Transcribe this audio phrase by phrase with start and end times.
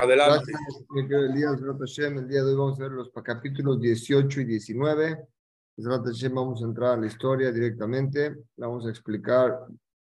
[0.00, 0.52] Adelante.
[0.94, 5.18] El día de hoy vamos a ver los capítulos 18 y 19.
[6.32, 8.36] Vamos a entrar a la historia directamente.
[8.56, 9.58] Vamos a explicar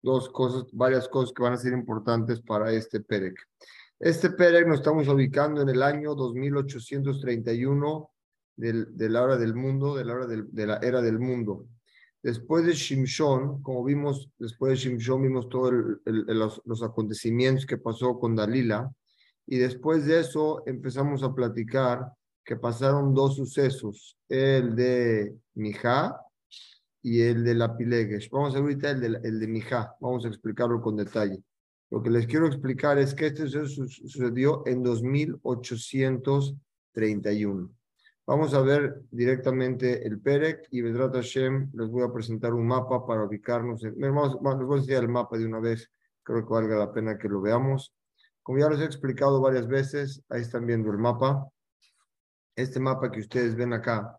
[0.02, 3.40] dos cosas, varias cosas que van a ser importantes para este Perec.
[4.00, 8.12] Este Perec nos estamos ubicando en el año 2831
[8.56, 11.66] del, de la hora del mundo, de la, hora del, de la era del mundo.
[12.22, 15.74] Después de Shimshon, como vimos, después de Shimshon vimos todos
[16.06, 18.92] los, los, acontecimientos que pasó con Dalila.
[19.48, 22.12] Y después de eso empezamos a platicar
[22.44, 26.22] que pasaron dos sucesos, el de Mijá
[27.02, 28.30] y el de la Pilegesh.
[28.30, 31.42] Vamos a ver ahorita el de, el de Mijá, vamos a explicarlo con detalle.
[31.90, 37.70] Lo que les quiero explicar es que este suceso sucedió en 2831.
[38.26, 43.06] Vamos a ver directamente el Perec y Vedrat Hashem les voy a presentar un mapa
[43.06, 43.86] para ubicarnos.
[43.86, 45.90] En, les voy a enseñar el mapa de una vez,
[46.24, 47.94] creo que valga la pena que lo veamos.
[48.48, 51.50] Como ya les he explicado varias veces, ahí están viendo el mapa.
[52.56, 54.18] Este mapa que ustedes ven acá,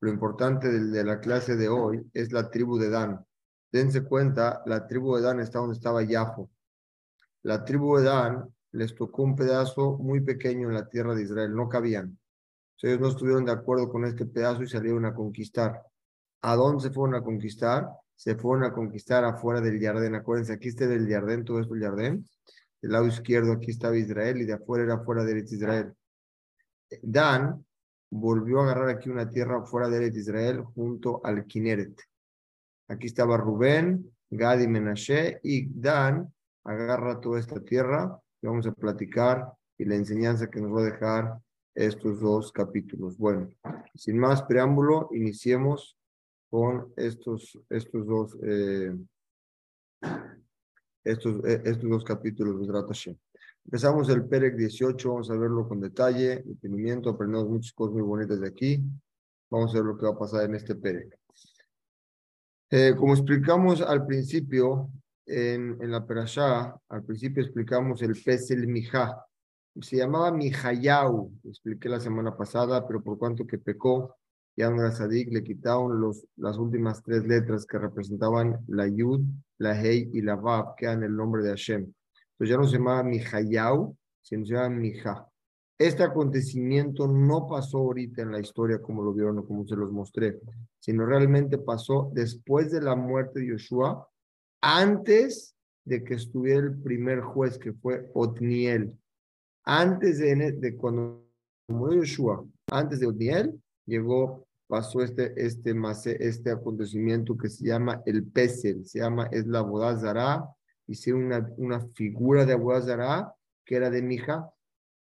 [0.00, 3.22] lo importante de, la clase de hoy es la tribu de Dan.
[3.70, 6.50] Dense cuenta, la tribu de Dan está donde estaba Yafo.
[7.42, 11.54] La tribu de Dan les tocó un pedazo muy pequeño en la tierra de Israel,
[11.54, 12.18] no cabían
[12.82, 15.82] ellos no estuvieron de acuerdo con este pedazo y salieron a conquistar.
[16.40, 17.90] ¿A dónde se fueron a conquistar?
[18.16, 20.14] Se fueron a conquistar afuera del Jardín.
[20.14, 22.26] Acuérdense, aquí está el Jardín, todo esto el Jardín.
[22.82, 25.94] Del lado izquierdo aquí estaba Israel y de afuera era fuera de Israel.
[27.02, 27.64] Dan
[28.10, 32.00] volvió a agarrar aquí una tierra fuera de Israel junto al Kineret.
[32.88, 36.32] Aquí estaba Rubén, Gad y Menashe y Dan
[36.64, 40.90] agarra toda esta tierra y vamos a platicar y la enseñanza que nos va a
[40.90, 41.38] dejar
[41.74, 43.16] estos dos capítulos.
[43.16, 43.48] Bueno,
[43.94, 45.96] sin más preámbulo, iniciemos
[46.50, 48.94] con estos, estos dos, eh,
[51.04, 53.16] estos, eh, estos dos capítulos de Hashem.
[53.64, 58.40] Empezamos el Perec 18, vamos a verlo con detalle, entendimiento, aprendemos muchas cosas muy bonitas
[58.40, 58.82] de aquí.
[59.50, 61.18] Vamos a ver lo que va a pasar en este Perec.
[62.70, 64.90] Eh, como explicamos al principio,
[65.26, 69.24] en, en la Perashá, al principio explicamos el Pesel Mijá,
[69.80, 74.16] se llamaba Mijayau, expliqué la semana pasada, pero por cuanto que pecó,
[74.56, 79.22] ya no era Sadik, le quitaron los, las últimas tres letras que representaban la Yud,
[79.58, 81.80] la Hei y la Vav, que eran el nombre de Hashem.
[81.80, 85.26] Entonces ya no se llamaba Mijayau, sino se llama Mija.
[85.78, 89.90] Este acontecimiento no pasó ahorita en la historia como lo vieron o como se los
[89.90, 90.38] mostré,
[90.78, 94.06] sino realmente pasó después de la muerte de Yoshua,
[94.60, 98.92] antes de que estuviera el primer juez que fue Otniel.
[99.64, 101.26] Antes de, de cuando
[101.68, 105.74] murió Yeshua, antes de Odiel, llegó, pasó este, este,
[106.26, 110.48] este acontecimiento que se llama el Pesel, se llama, es la Bodazara,
[110.86, 113.34] hicieron una, una figura de Bodazara
[113.64, 114.50] que era de Mija.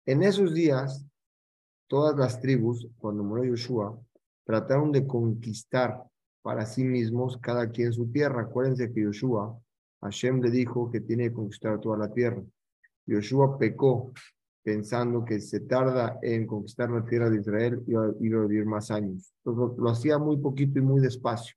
[0.07, 1.07] En esos días,
[1.87, 3.99] todas las tribus, cuando murió Yeshua,
[4.45, 6.03] trataron de conquistar
[6.43, 8.43] para sí mismos cada quien su tierra.
[8.43, 9.59] Acuérdense que Yoshua,
[10.01, 12.43] Hashem le dijo que tiene que conquistar toda la tierra.
[13.07, 14.13] Yoshua pecó
[14.63, 17.93] pensando que se tarda en conquistar la tierra de Israel y
[18.27, 19.33] iba a vivir más años.
[19.45, 21.55] Entonces, lo, hacía muy poquito y muy despacio.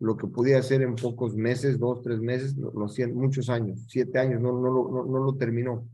[0.00, 3.84] Lo que podía hacer en pocos meses, dos, tres meses, lo, hacía en muchos años,
[3.88, 5.86] siete años, no, no, no, no lo terminó.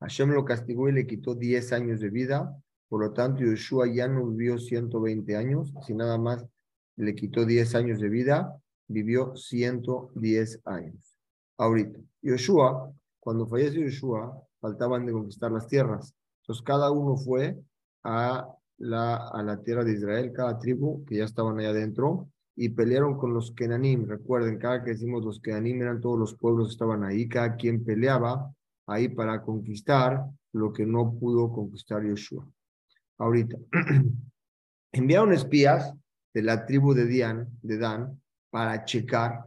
[0.00, 2.56] Hashem lo castigó y le quitó diez años de vida.
[2.88, 6.44] Por lo tanto, Yoshua ya no vivió 120 años, si nada más
[6.96, 8.54] le quitó diez años de vida,
[8.86, 11.16] vivió 110 años.
[11.56, 16.14] Ahorita, Yoshua, cuando falleció Yoshua, faltaban de conquistar las tierras.
[16.42, 17.58] Entonces cada uno fue
[18.04, 22.68] a la, a la tierra de Israel, cada tribu que ya estaban allá adentro, y
[22.68, 24.06] pelearon con los Kenanim.
[24.06, 27.84] Recuerden, cada que decimos los Kenanim eran todos los pueblos que estaban ahí, cada quien
[27.84, 28.54] peleaba
[28.86, 32.46] ahí para conquistar lo que no pudo conquistar Yoshua.
[33.18, 33.56] Ahorita,
[34.92, 35.92] enviaron espías
[36.34, 38.20] de la tribu de, Dan, de Dan
[38.50, 39.46] para checar.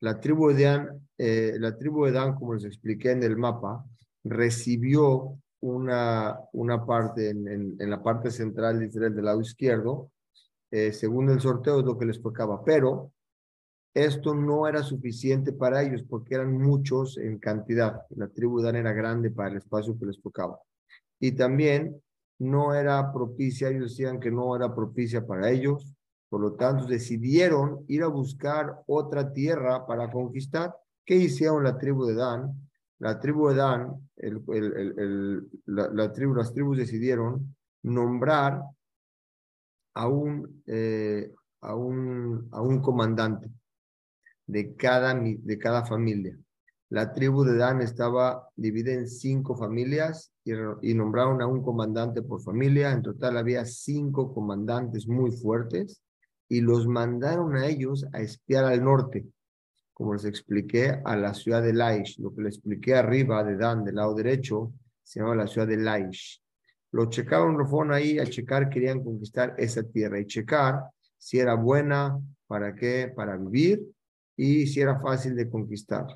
[0.00, 3.84] La tribu de Dan, eh, la tribu de Dan, como les expliqué en el mapa,
[4.28, 10.10] recibió una, una parte en, la parte central de del lado izquierdo,
[10.70, 13.12] eh, según el sorteo es lo que les tocaba, pero
[13.94, 18.02] esto no era suficiente para ellos porque eran muchos en cantidad.
[18.10, 20.60] La tribu Dan era grande para el espacio que les tocaba.
[21.18, 22.02] Y también
[22.38, 25.94] no era propicia, ellos decían que no era propicia para ellos,
[26.28, 30.76] por lo tanto decidieron ir a buscar otra tierra para conquistar.
[31.04, 32.65] ¿Qué hicieron la tribu de Dan?
[32.98, 34.42] La tribu de Dan, el,
[36.12, 38.62] tribu, las tribus decidieron nombrar
[39.94, 41.32] a un, eh,
[42.82, 43.50] comandante
[44.46, 46.38] de cada, de cada familia.
[46.88, 52.40] La tribu de Dan estaba dividida en cinco familias y, nombraron a un comandante por
[52.40, 52.92] familia.
[52.92, 56.00] En total había cinco comandantes muy fuertes
[56.48, 59.26] y los mandaron a ellos a espiar al norte,
[59.96, 62.20] como les expliqué, a la ciudad de Laish.
[62.20, 65.78] Lo que les expliqué arriba de Dan, del lado derecho, se llama la ciudad de
[65.78, 66.38] Laish.
[66.92, 70.82] Lo checaron, lo fueron ahí a checar, querían conquistar esa tierra y checar
[71.16, 73.86] si era buena, para qué, para vivir
[74.36, 76.06] y si era fácil de conquistar.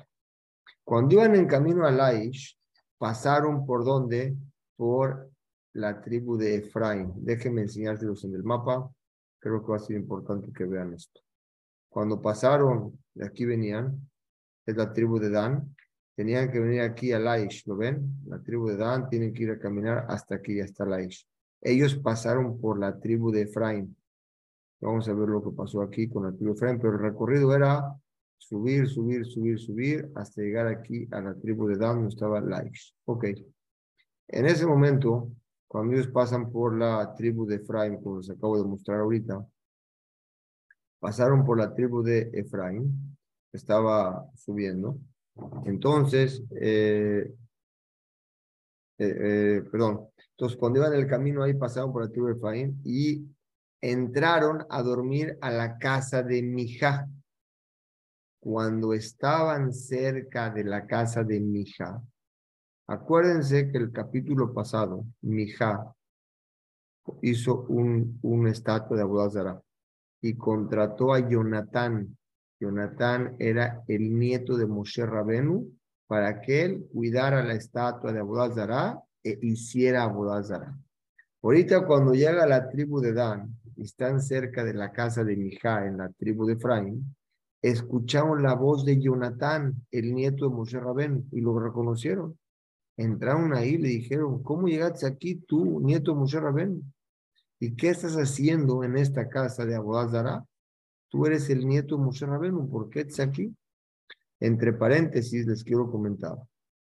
[0.83, 2.55] Cuando iban en camino a Laish,
[2.99, 4.37] pasaron por donde?
[4.75, 5.27] Por
[5.73, 7.13] la tribu de Efraín.
[7.15, 8.87] Déjenme enseñárselos en el mapa.
[9.39, 11.19] Creo que va a ser importante que vean esto.
[11.91, 14.09] Cuando pasaron, de aquí venían,
[14.65, 15.75] es la tribu de Dan.
[16.15, 18.15] Tenían que venir aquí a Laish, ¿lo ven?
[18.27, 21.27] La tribu de Dan tienen que ir a caminar hasta aquí, hasta Laish.
[21.59, 23.93] Ellos pasaron por la tribu de Efraín.
[24.79, 27.53] Vamos a ver lo que pasó aquí con la tribu de Efraín, pero el recorrido
[27.53, 27.93] era
[28.37, 32.95] subir, subir, subir, subir, hasta llegar aquí a la tribu de Dan, donde estaba Laish.
[33.03, 33.25] Ok.
[34.29, 35.29] En ese momento,
[35.67, 39.45] cuando ellos pasan por la tribu de Efraín, como les acabo de mostrar ahorita,
[41.01, 43.17] pasaron por la tribu de Efraín,
[43.51, 44.99] estaba subiendo.
[45.65, 47.33] Entonces, eh,
[48.99, 52.79] eh, eh, perdón, entonces cuando iban el camino ahí pasaron por la tribu de Efraín
[52.85, 53.25] y
[53.81, 57.09] entraron a dormir a la casa de Mijá
[58.39, 62.01] cuando estaban cerca de la casa de Mija,
[62.87, 65.95] acuérdense que el capítulo pasado, Mija
[67.21, 69.61] hizo un, un estatua de Abudazara
[70.21, 72.17] y contrató a Jonatán.
[72.59, 75.71] Jonatán era el nieto de Moshe Rabenu
[76.07, 80.77] para que él cuidara la estatua de Abudazara e hiciera Abudazara.
[81.41, 85.97] Ahorita cuando llega la tribu de Dan, están cerca de la casa de Mija en
[85.97, 87.15] la tribu de Efraín,
[87.61, 92.37] escucharon la voz de Jonatán, el nieto de Moshe Rabén, y lo reconocieron.
[92.97, 96.93] Entraron ahí y le dijeron, ¿cómo llegaste aquí tú, nieto de Moshe Rabén?
[97.63, 100.43] ¿Y qué estás haciendo en esta casa de Abodazara?
[101.09, 103.55] Tú eres el nieto de Moshe Rabén, ¿por qué estás aquí?
[104.39, 106.35] Entre paréntesis les quiero comentar,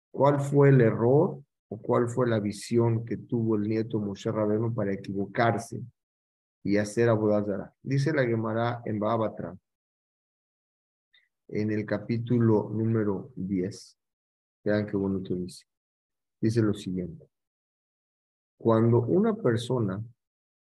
[0.09, 1.39] ¿cuál fue el error
[1.69, 5.79] o cuál fue la visión que tuvo el nieto Moshe Rabén para equivocarse
[6.63, 7.71] y hacer Abodazara?
[7.83, 9.55] Dice la Gemara en Babatra,
[11.49, 13.99] en el capítulo número 10.
[14.63, 15.65] Vean qué bonito dice.
[16.41, 17.29] Dice lo siguiente.
[18.57, 20.03] Cuando una persona,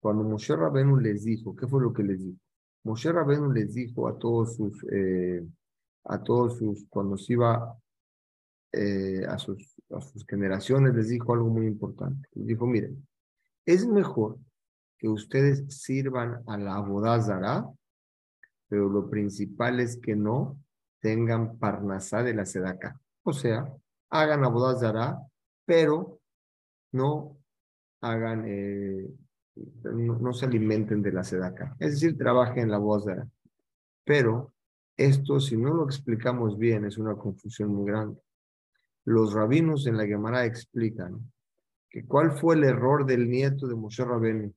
[0.00, 2.38] cuando Moshe Rabenu les dijo, ¿qué fue lo que les dijo?
[2.84, 5.46] Moshe Rabenu les dijo a todos sus, eh,
[6.04, 7.78] a todos sus, cuando se iba
[8.72, 12.28] eh, a, sus, a sus generaciones, les dijo algo muy importante.
[12.34, 13.06] Les dijo, miren,
[13.66, 14.38] es mejor
[14.98, 17.68] que ustedes sirvan a la abodazara,
[18.68, 20.58] pero lo principal es que no
[21.00, 23.00] tengan parnasá de la sedaca.
[23.22, 23.72] O sea,
[24.10, 25.18] hagan abodazara,
[25.64, 26.20] pero
[26.92, 27.38] no
[28.00, 29.08] hagan, eh,
[29.84, 31.76] no, se alimenten de la sedaca.
[31.78, 33.28] Es decir, trabajen en la abodazara.
[34.04, 34.52] Pero
[34.96, 38.20] esto, si no lo explicamos bien, es una confusión muy grande.
[39.04, 41.32] Los rabinos en la Gemara explican
[41.88, 44.52] que cuál fue el error del nieto de Moshe Rabenu,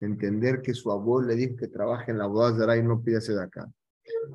[0.00, 3.70] entender que su abuelo le dijo que trabaje en la abodazara y no pida sedaca.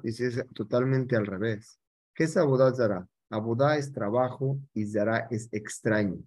[0.04, 1.80] Dice es totalmente al revés.
[2.14, 3.08] ¿Qué es Abodá Zara?
[3.30, 6.20] Abodá es trabajo y Zara es extraño.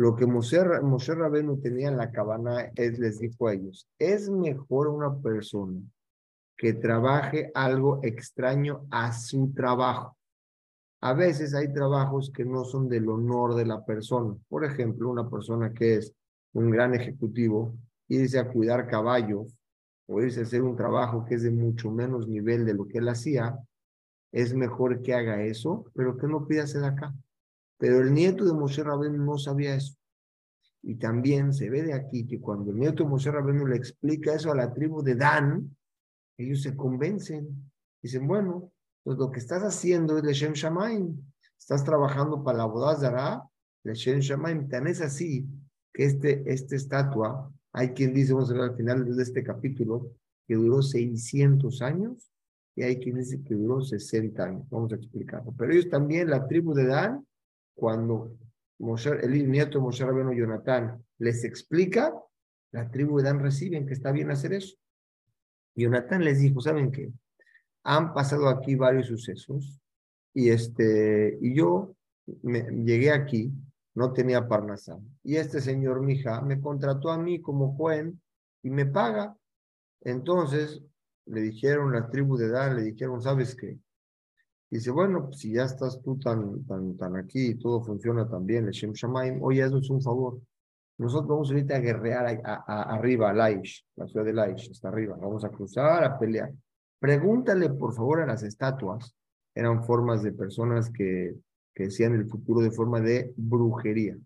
[0.00, 4.30] Lo que Moshe, Moshe Rabenu tenía en la cabana es, les dijo a ellos, es
[4.30, 5.78] mejor una persona
[6.56, 10.16] que trabaje algo extraño a su trabajo.
[11.02, 14.34] A veces hay trabajos que no son del honor de la persona.
[14.48, 16.14] Por ejemplo, una persona que es
[16.54, 17.76] un gran ejecutivo,
[18.08, 19.54] irse a cuidar caballos
[20.06, 23.00] o irse a hacer un trabajo que es de mucho menos nivel de lo que
[23.00, 23.54] él hacía,
[24.32, 27.12] es mejor que haga eso, pero que no pida hacer acá.
[27.80, 29.96] Pero el nieto de Moshe Rabenu no sabía eso.
[30.82, 34.34] Y también se ve de aquí que cuando el nieto de Moshe Rabenu le explica
[34.34, 35.74] eso a la tribu de Dan,
[36.36, 37.72] ellos se convencen.
[38.02, 38.70] Dicen, bueno,
[39.02, 41.16] pues lo que estás haciendo es Leshem Shamaim.
[41.58, 43.50] Estás trabajando para la boda
[43.82, 44.68] Leshem Shamaim.
[44.68, 45.48] Tan es así
[45.94, 50.12] que este, esta estatua hay quien dice, vamos a ver al final de este capítulo,
[50.46, 52.30] que duró 600 años
[52.76, 54.68] y hay quien dice que duró 60 años.
[54.68, 55.54] Vamos a explicarlo.
[55.56, 57.26] Pero ellos también, la tribu de Dan,
[57.80, 58.36] cuando
[58.78, 62.14] el nieto de Moshe Rabeno Jonatán les explica,
[62.72, 64.76] la tribu de Dan reciben que está bien hacer eso.
[65.74, 67.10] Jonatán les dijo, ¿saben qué?
[67.84, 69.80] Han pasado aquí varios sucesos
[70.34, 71.96] y, este, y yo
[72.42, 73.52] me, llegué aquí
[73.94, 74.98] no tenía Parnasá.
[75.22, 78.20] Y este señor Mija me contrató a mí como Juan
[78.62, 79.36] y me paga.
[80.02, 80.82] Entonces
[81.26, 83.78] le dijeron la tribu de Dan, le dijeron, ¿sabes qué?
[84.70, 88.46] Dice, bueno, pues si ya estás tú tan, tan, tan aquí y todo funciona tan
[88.46, 90.40] bien, el Shem Shamaim, oye, es un favor.
[90.96, 95.16] Nosotros vamos a guerrear arriba, a Laish, la ciudad de Laish, está arriba.
[95.20, 96.52] Vamos a cruzar, a pelear.
[97.00, 99.16] Pregúntale, por favor, a las estatuas.
[99.54, 101.34] Eran formas de personas que,
[101.74, 104.16] que decían el futuro de forma de brujería.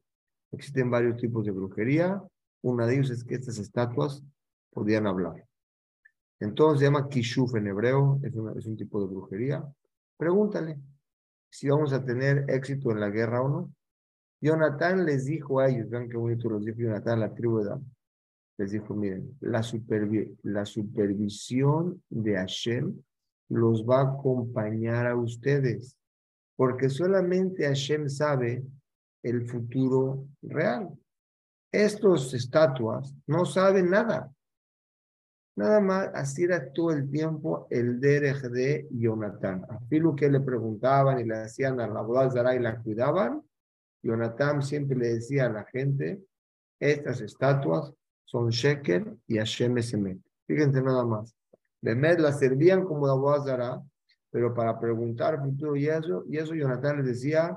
[0.50, 2.20] Existen varios tipos de brujería.
[2.62, 4.22] Una de ellos es que estas estatuas
[4.70, 5.46] podían hablar.
[6.40, 9.64] Entonces se llama Kishuf en hebreo, es, es un tipo de brujería.
[10.16, 10.78] Pregúntale
[11.50, 13.74] si vamos a tener éxito en la guerra o no.
[14.40, 17.94] Jonathan les dijo a ellos, vean qué bonito los dijo Jonathan, la tribu de Dan.
[18.58, 19.62] Les dijo, miren, la,
[20.42, 22.94] la supervisión de Hashem
[23.48, 25.96] los va a acompañar a ustedes,
[26.56, 28.64] porque solamente Hashem sabe
[29.22, 30.90] el futuro real.
[31.72, 34.33] Estos estatuas no saben nada.
[35.56, 39.64] Nada más así era todo el tiempo el derech de Jonathan.
[39.68, 43.42] A Filu que le preguntaban y le hacían a la boda y la cuidaban,
[44.02, 46.22] Jonathan siempre le decía a la gente,
[46.80, 47.92] estas estatuas
[48.24, 50.18] son Sheker y Hashem Esemet.
[50.46, 51.34] Fíjense nada más.
[51.80, 53.82] Bemet las servían como la boda
[54.30, 57.56] pero para preguntar futuro y eso, y eso Jonathan les decía,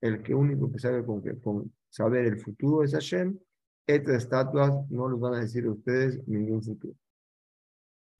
[0.00, 3.38] el que único que sabe con, con saber el futuro es Hashem,
[3.86, 6.94] estas estatuas no les van a decir a ustedes ningún futuro.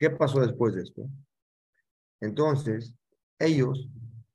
[0.04, 1.08] ¿Qué pasó después de esto?
[2.20, 2.94] Entonces,
[3.38, 3.88] ellos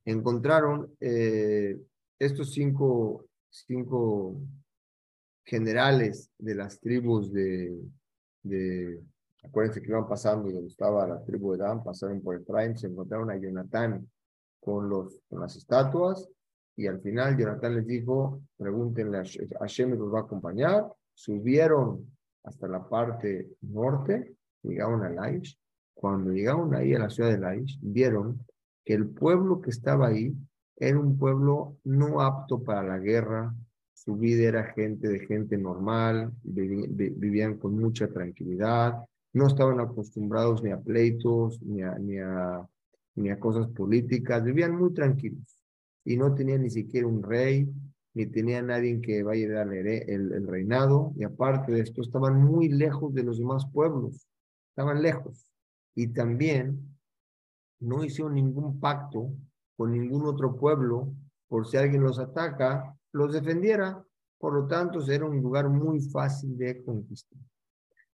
[0.04, 1.80] encontraron eh,
[2.18, 4.42] estos cinco, cinco
[5.46, 7.84] generales de las tribus de,
[8.42, 9.00] de,
[9.44, 13.30] acuérdense que iban pasando donde estaba la tribu de Dan, pasaron por Efraín, se encontraron
[13.30, 14.10] a Jonathan
[14.60, 16.28] con, los, con las estatuas
[16.78, 19.24] y al final Jonathan les dijo, pregúntenle a
[19.60, 22.12] Hashem los va a acompañar, subieron
[22.44, 25.58] hasta la parte norte llegaron a Laish.
[25.94, 28.46] Cuando llegaron ahí a la ciudad de Laish, vieron
[28.86, 30.36] que el pueblo que estaba ahí
[30.78, 33.54] era un pueblo no apto para la guerra.
[33.94, 38.96] Su vida era gente de gente normal, vivían con mucha tranquilidad,
[39.34, 45.60] no estaban acostumbrados ni a pleitos, ni a, ni a, cosas políticas, vivían muy tranquilos
[46.06, 47.70] y no tenían ni siquiera un rey,
[48.14, 52.42] ni tenía nadie que vaya a darle el, el, reinado, y aparte de esto estaban
[52.42, 54.29] muy lejos de los demás pueblos
[54.80, 55.52] estaban lejos.
[55.94, 56.98] Y también
[57.82, 59.30] no hicieron ningún pacto
[59.76, 61.14] con ningún otro pueblo
[61.50, 64.02] por si alguien los ataca, los defendiera.
[64.38, 67.42] Por lo tanto, era un lugar muy fácil de conquistar.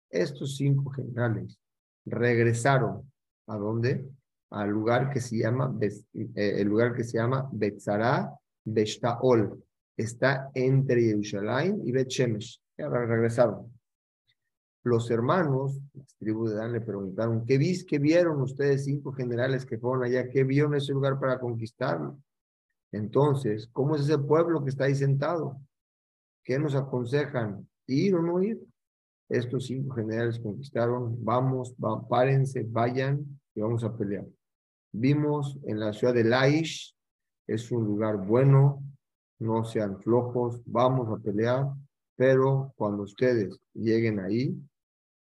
[0.08, 1.58] Estos cinco generales
[2.06, 3.12] regresaron
[3.46, 4.08] a dónde?
[4.50, 9.62] Al lugar que se llama, eh, el lugar que se llama Beshtaol.
[9.96, 12.58] Está entre Jerusalén y Bet Shemesh.
[12.78, 13.70] regresaron
[14.84, 19.64] los hermanos, las tribus de Dan, le preguntaron, ¿qué, vis, ¿qué vieron ustedes cinco generales
[19.64, 20.28] que fueron allá?
[20.28, 22.18] ¿Qué vieron ese lugar para conquistarlo?
[22.92, 25.58] Entonces, ¿cómo es ese pueblo que está ahí sentado?
[26.44, 27.66] ¿Qué nos aconsejan?
[27.86, 28.62] ¿Ir o no ir?
[29.30, 31.74] Estos cinco generales conquistaron, vamos,
[32.08, 34.26] párense, vayan y vamos a pelear.
[34.92, 36.94] Vimos en la ciudad de Laish,
[37.46, 38.82] es un lugar bueno,
[39.40, 41.72] no sean flojos, vamos a pelear,
[42.16, 44.54] pero cuando ustedes lleguen ahí,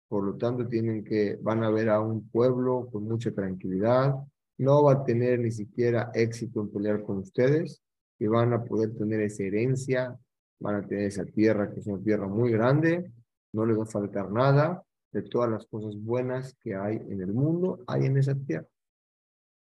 [0.08, 4.14] por lo tanto tienen que, van a ver a un pueblo con mucha tranquilidad,
[4.58, 7.82] no va a tener ni siquiera éxito en pelear con ustedes
[8.18, 10.18] y van a poder tener esa herencia,
[10.58, 13.12] van a tener esa tierra que es una tierra muy grande,
[13.52, 17.32] no les va a faltar nada de todas las cosas buenas que hay en el
[17.32, 18.66] mundo, hay en esa tierra.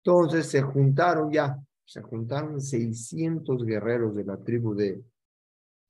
[0.02, 5.02] Entonces se juntaron ya, se juntaron 600 guerreros de la tribu de,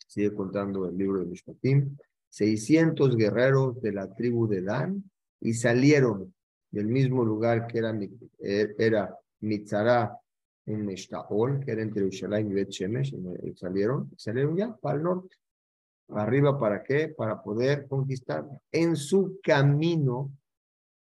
[0.07, 1.97] sigue contando el libro de Mishpatim,
[2.31, 6.35] 600 guerreros de la tribu de Dan y salieron
[6.71, 7.99] del mismo lugar que era,
[8.41, 10.17] eh, era Mitzara
[10.67, 15.05] en Meshtaol, que era entre Yerushalayim y Bet Shemesh, y salieron, salieron ya para el
[15.05, 15.37] norte.
[16.09, 17.09] Arriba, ¿para qué?
[17.09, 18.47] Para poder conquistar.
[18.71, 20.31] En su camino,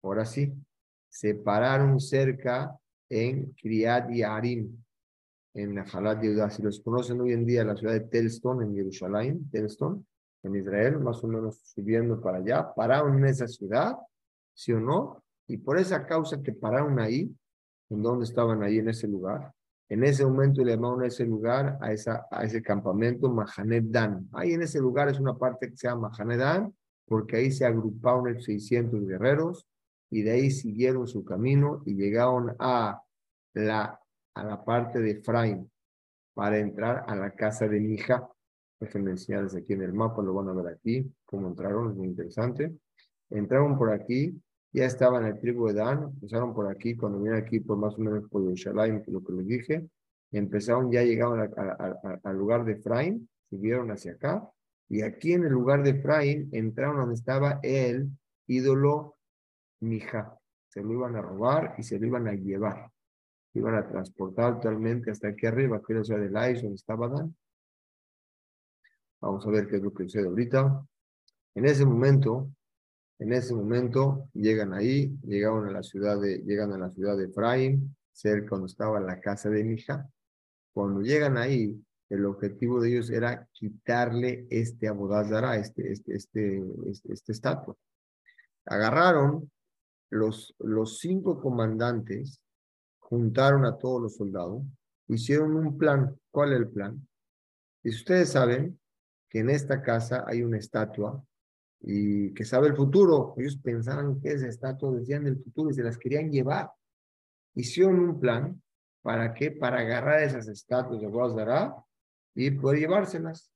[0.02, 0.52] ahora sí,
[1.08, 2.76] se pararon cerca
[3.08, 4.76] en Kriat Yarim,
[5.54, 6.50] en la Jalat de Judá.
[6.50, 10.06] Si los conocen hoy en día, la ciudad de Telston, en Jerusalén, Telston,
[10.44, 13.96] en Israel, más o menos subiendo para allá, pararon en esa ciudad,
[14.54, 15.22] ¿sí o no?
[15.46, 17.34] Y por esa causa que pararon ahí,
[17.90, 19.52] en donde estaban ahí en ese lugar,
[19.88, 24.28] en ese momento le llamaron a ese lugar, a, esa, a ese campamento Mahanet Dan.
[24.32, 26.74] Ahí en ese lugar es una parte que se llama Mahanet Dan,
[27.06, 29.66] porque ahí se agruparon 600 guerreros
[30.10, 33.02] y de ahí siguieron su camino y llegaron a
[33.52, 34.00] la,
[34.34, 35.70] a la parte de Efraín
[36.34, 38.28] para entrar a la casa de Mija,
[38.84, 42.08] Déjenme enseñarles aquí en el mapa, lo van a ver aquí, cómo entraron, es muy
[42.08, 42.72] interesante.
[43.30, 44.40] Entraron por aquí
[44.74, 47.94] ya estaban en el tribu de Dan, empezaron por aquí, cuando vinieron aquí por más
[47.94, 49.88] o menos por Yerushalayim, lo que les dije,
[50.32, 51.48] empezaron, ya llegaron
[52.24, 54.50] al lugar de Efraín, subieron hacia acá,
[54.88, 58.10] y aquí en el lugar de Efraín entraron donde estaba el
[58.48, 59.14] ídolo
[59.80, 60.36] Mija.
[60.66, 62.90] Se lo iban a robar y se lo iban a llevar.
[63.54, 67.08] iban a transportar totalmente hasta aquí arriba, que era la ciudad de Lais, donde estaba
[67.08, 67.36] Dan.
[69.24, 70.86] Vamos a ver qué es lo que sucede ahorita.
[71.54, 72.50] En ese momento,
[73.18, 77.24] en ese momento llegan ahí, llegaron a la ciudad de, llegan a la ciudad de
[77.24, 80.06] Efraín, cerca donde estaba la casa de Mija.
[80.74, 81.74] Cuando llegan ahí,
[82.10, 87.74] el objetivo de ellos era quitarle este abodazara, este, este, este, este, este estatua.
[88.66, 89.50] Agarraron
[90.10, 92.42] los, los cinco comandantes,
[92.98, 94.64] juntaron a todos los soldados,
[95.08, 96.14] hicieron un plan.
[96.30, 97.08] ¿Cuál es el plan?
[97.82, 98.78] Y ustedes saben
[99.34, 101.20] que en esta casa hay una estatua
[101.80, 103.34] y que sabe el futuro.
[103.36, 106.70] Ellos pensaban que esa estatua decían del futuro y se las querían llevar.
[107.56, 108.62] Hicieron un plan.
[109.02, 109.50] ¿Para qué?
[109.50, 111.74] Para agarrar esas estatuas de Abodazara
[112.36, 113.50] y poder llevárselas.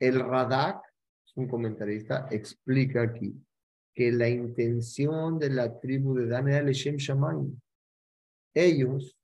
[0.00, 0.82] El Radak,
[1.36, 3.40] un comentarista, explica aquí
[3.94, 7.56] que la intención de la tribu de Dan era el Shem Shamayim.
[8.52, 9.16] Ellos,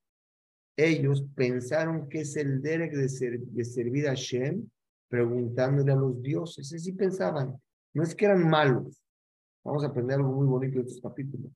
[0.76, 4.70] ellos pensaron que es el derek de, servir a Shem
[5.08, 6.72] preguntándole a los dioses.
[6.72, 7.60] Así pensaban.
[7.94, 9.02] No es que eran malos.
[9.64, 11.50] Vamos a aprender algo muy bonito de estos capítulos.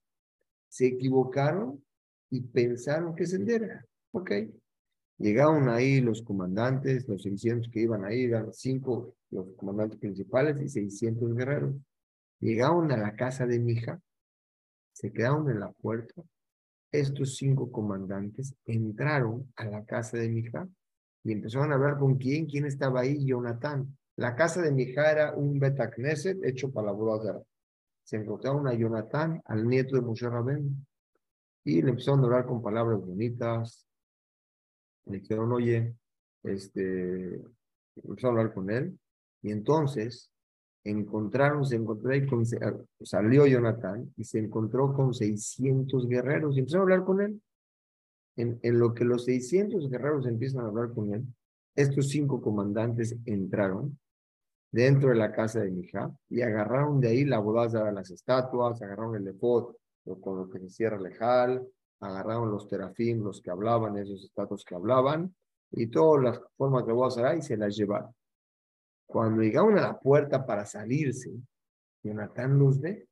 [0.68, 1.82] Se equivocaron
[2.30, 3.87] y pensaron que derek.
[4.12, 4.30] Ok.
[5.18, 10.68] Llegaron ahí los comandantes, los 600 que iban ahí, eran cinco los comandantes principales y
[10.68, 11.75] 600 guerreros.
[12.40, 14.00] Llegaron a la casa de mi hija,
[14.92, 16.23] se quedaron en la puerta.
[16.90, 20.68] Estos cinco comandantes entraron a la casa de mi hija
[21.24, 23.96] y empezaron a hablar con quién, quién estaba ahí, Jonathan.
[24.16, 27.42] La casa de mi hija era un Betacneset hecho para la boda
[28.02, 30.86] Se encontraron a Jonathan, al nieto de Moshe Rabén,
[31.64, 33.86] y le empezaron a hablar con palabras bonitas,
[35.06, 35.94] le dijeron, oye,
[36.42, 37.40] este,
[37.96, 38.98] empezó a hablar con él,
[39.42, 40.30] y entonces
[40.84, 42.44] encontraron, se encontró ahí con,
[43.02, 47.40] salió Jonathan y se encontró con 600 guerreros y empezó a hablar con él.
[48.37, 51.25] En, en lo que los 600 guerreros empiezan a hablar con él,
[51.75, 53.99] estos cinco comandantes entraron
[54.71, 58.81] dentro de la casa de Mija y agarraron de ahí la bodaza de las estatuas,
[58.81, 59.77] agarraron el lepot
[60.21, 61.66] con lo que se cierra lejal,
[62.01, 65.35] agarraron los terafim, los que hablaban, esos estatus que hablaban,
[65.71, 68.14] y todas las formas de voz y se las llevaron.
[69.07, 71.31] Cuando llegaron a la puerta para salirse,
[72.03, 73.07] Jonathan los ve.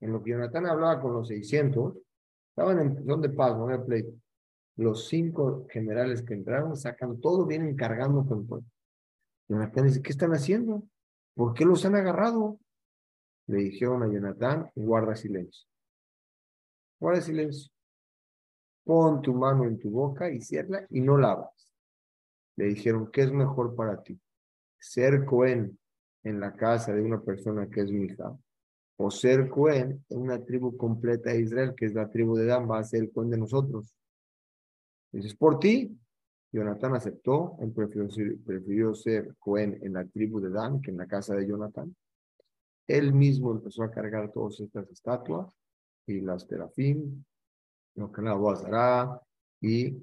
[0.00, 1.96] En lo que Jonathan hablaba con los 600,
[2.50, 4.12] estaban en son de paz, no había pleito.
[4.76, 8.64] Los cinco generales que entraron sacan todo, vienen cargando con todo.
[9.48, 10.82] Jonathan dice, ¿qué están haciendo?
[11.34, 12.58] ¿Por qué los han agarrado?
[13.46, 15.66] Le dijeron a Jonathan, guarda silencio.
[16.98, 17.74] Guarda silencio
[18.84, 21.68] pon tu mano en tu boca y cierra y no lavas.
[22.56, 24.20] Le dijeron, ¿qué es mejor para ti?
[24.78, 25.78] Ser Cohen
[26.22, 28.36] en la casa de una persona que es mi hija,
[28.96, 32.70] o ser Cohen en una tribu completa de Israel, que es la tribu de Dan,
[32.70, 33.94] va a ser el Cohen de nosotros.
[35.14, 35.96] Dices, por ti.
[36.52, 38.92] Jonathan aceptó, él prefirió ser, prefirió
[39.40, 41.94] Cohen en la tribu de Dan que en la casa de Jonathan.
[42.86, 45.52] Él mismo empezó a cargar todas estas estatuas
[46.06, 47.24] y las terafim
[47.96, 49.20] lo que la hará
[49.60, 49.96] y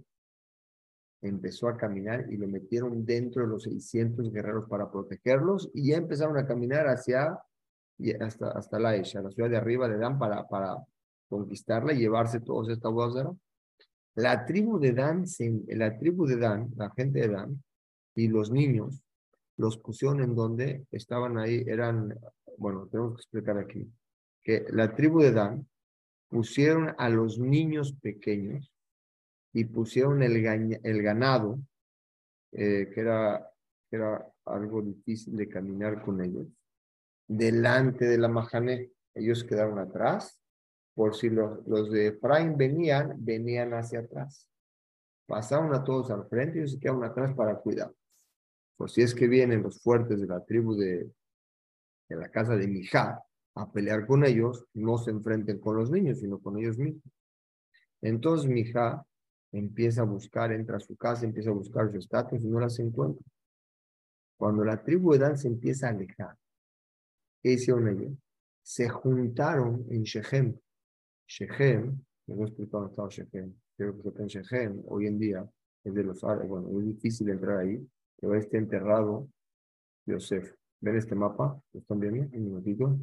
[1.21, 5.97] empezó a caminar y lo metieron dentro de los 600 guerreros para protegerlos y ya
[5.97, 7.39] empezaron a caminar hacia
[8.19, 10.77] hasta, hasta la Esha, la ciudad de arriba de Dan para, para
[11.29, 13.31] conquistarla y llevarse todos esta Bozara.
[14.15, 15.25] La tribu de Dan,
[15.67, 17.63] la tribu de Dan, la gente de Dan
[18.15, 19.01] y los niños
[19.57, 22.17] los pusieron en donde estaban ahí, eran,
[22.57, 23.89] bueno, tenemos que explicar aquí,
[24.43, 25.67] que la tribu de Dan
[26.27, 28.73] pusieron a los niños pequeños
[29.53, 30.41] y pusieron el,
[31.01, 31.59] ganado,
[32.53, 33.49] eh, que, era,
[33.91, 36.47] era algo difícil de caminar con ellos,
[37.27, 38.91] delante de la majané.
[39.13, 40.40] Ellos quedaron atrás,
[40.93, 44.49] por si los, los de Efraín venían, venían hacia atrás.
[45.25, 47.91] Pasaron a todos al frente y se quedaron atrás para cuidar.
[48.75, 51.11] Por si es que vienen los fuertes de la tribu de,
[52.09, 53.23] de la casa de Mijá,
[53.55, 57.03] a pelear con ellos, no se enfrenten con los niños, sino con ellos mismos.
[58.01, 59.05] Entonces mi hija
[59.51, 62.79] empieza a buscar, entra a su casa, empieza a buscar sus estatus y no las
[62.79, 63.25] encuentra.
[64.37, 66.35] Cuando la tribu de Dan se empieza a alejar,
[67.43, 68.13] ¿qué hicieron ellos?
[68.63, 70.57] Se juntaron en Shechem.
[71.27, 73.53] Shechem, me voy a explicar dónde estaba Shechem.
[73.77, 75.49] Creo que está en Shechem, hoy en día
[75.83, 77.85] es de los árabes, bueno, es difícil entrar ahí,
[78.19, 79.29] pero esté enterrado
[80.05, 80.53] Yosef.
[80.79, 81.61] ¿Ven este mapa?
[81.73, 82.21] ¿Lo están viendo?
[82.37, 82.99] Un minutito.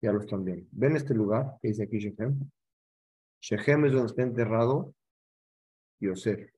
[0.00, 0.66] Ya lo están viendo.
[0.72, 2.38] ¿Ven este lugar que dice aquí Shechem?
[3.40, 4.94] Shechem es donde está enterrado
[6.00, 6.50] Yosef.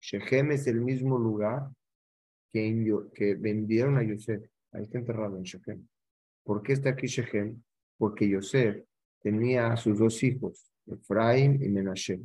[0.00, 1.70] Shechem es el mismo lugar
[2.52, 4.44] que, que vendieron a Yosef.
[4.72, 5.86] Ahí está enterrado en Shechem.
[6.44, 7.62] ¿Por qué está aquí Shechem?
[7.98, 8.84] Porque Yosef
[9.20, 12.20] tenía a sus dos hijos, Efraín y Menashe.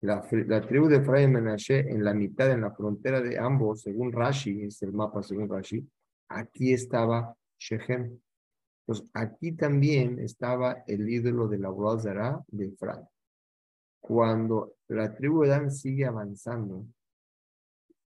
[0.00, 0.20] La,
[0.66, 4.64] tribu de Efraín y Menashe en la mitad, en la frontera de ambos, según Rashi,
[4.64, 5.88] es el mapa según Rashi,
[6.28, 8.18] aquí estaba Shechem.
[8.84, 13.06] Pues aquí también estaba el ídolo de la Zara de Efraín.
[14.00, 16.84] Cuando la tribu de Dan sigue avanzando,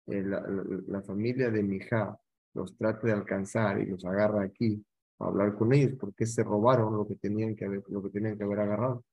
[0.08, 2.20] eh, la, familia de Mijá
[2.54, 4.84] los trata de alcanzar y los agarra aquí
[5.20, 8.38] a hablar con ellos porque se robaron lo que tenían que haber, lo que tenían
[8.38, 9.04] que haber agarrado.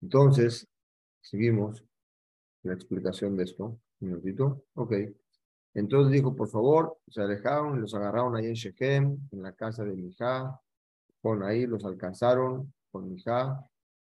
[0.00, 0.68] Entonces,
[1.20, 1.84] seguimos
[2.62, 3.78] la explicación de esto.
[4.00, 4.64] Un minutito.
[4.74, 4.92] Ok.
[5.74, 9.96] Entonces dijo, por favor, se alejaron, los agarraron ahí en Shechem, en la casa de
[9.96, 10.60] Mijá.
[11.20, 13.66] Con ahí los alcanzaron con Mijá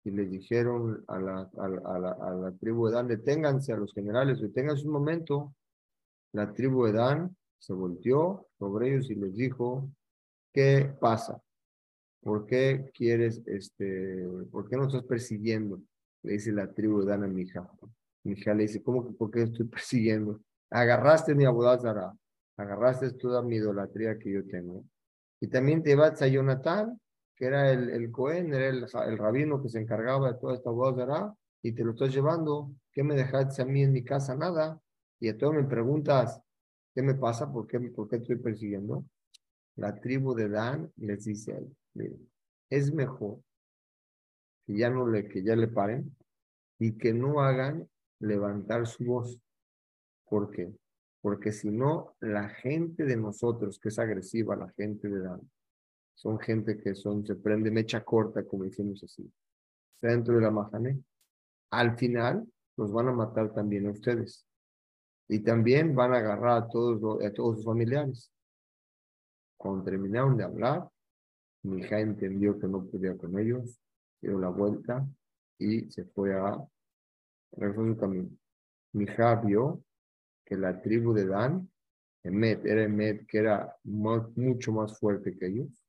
[0.05, 3.93] y les dijeron a la, a, la, a la, tribu de Dan, deténganse a los
[3.93, 5.55] generales, deténganse un momento.
[6.33, 9.89] La tribu de Dan se volteó sobre ellos y les dijo,
[10.53, 11.41] ¿qué pasa?
[12.21, 15.81] ¿Por qué quieres, este, por qué no estás persiguiendo?
[16.25, 17.71] Le dice la tribu de Dan a mi hija.
[18.25, 20.41] Mi hija le dice, ¿cómo que por qué estoy persiguiendo?
[20.71, 22.13] Agarraste mi abodazara,
[22.57, 24.85] agarraste toda mi idolatría que yo tengo.
[25.41, 27.01] Y también te vas a Jonathan,
[27.37, 30.71] que era el, el Cohen, era el, el, rabino que se encargaba de toda esta
[30.71, 32.73] abodazara, y te lo estás llevando.
[32.91, 34.35] ¿Qué me dejaste a mí en mi casa?
[34.35, 34.81] Nada.
[35.21, 36.43] Y a todos me preguntas,
[36.95, 37.51] ¿qué me pasa?
[37.51, 39.05] ¿Por qué, por estoy persiguiendo?
[39.77, 41.57] La tribu de Dan les dice
[41.95, 42.19] él,
[42.69, 43.41] es mejor
[44.67, 46.15] que ya no le, que ya le paren
[46.79, 47.89] y que no hagan
[48.21, 49.39] levantar su voz.
[50.29, 50.73] ¿Por qué?
[51.21, 55.41] Porque si no, la gente de nosotros, que es agresiva, la gente de Dan,
[56.15, 59.31] son gente que son, se prende mecha corta, como decimos así,
[60.01, 61.03] dentro de la majané.
[61.71, 64.47] Al final, los van a matar también a ustedes.
[65.33, 68.31] Y también van a agarrar a todos, a todos sus familiares.
[69.57, 70.91] Cuando terminaron de hablar,
[71.63, 73.81] mi hija entendió que no podía con ellos,
[74.21, 75.09] dio la vuelta
[75.59, 76.63] y se fue a
[77.53, 78.29] regresó su camino.
[78.93, 79.83] Mi hija vio
[80.45, 81.67] que la tribu de Dan,
[82.25, 85.83] Emet, era Emet, que era mucho más fuerte que ellos,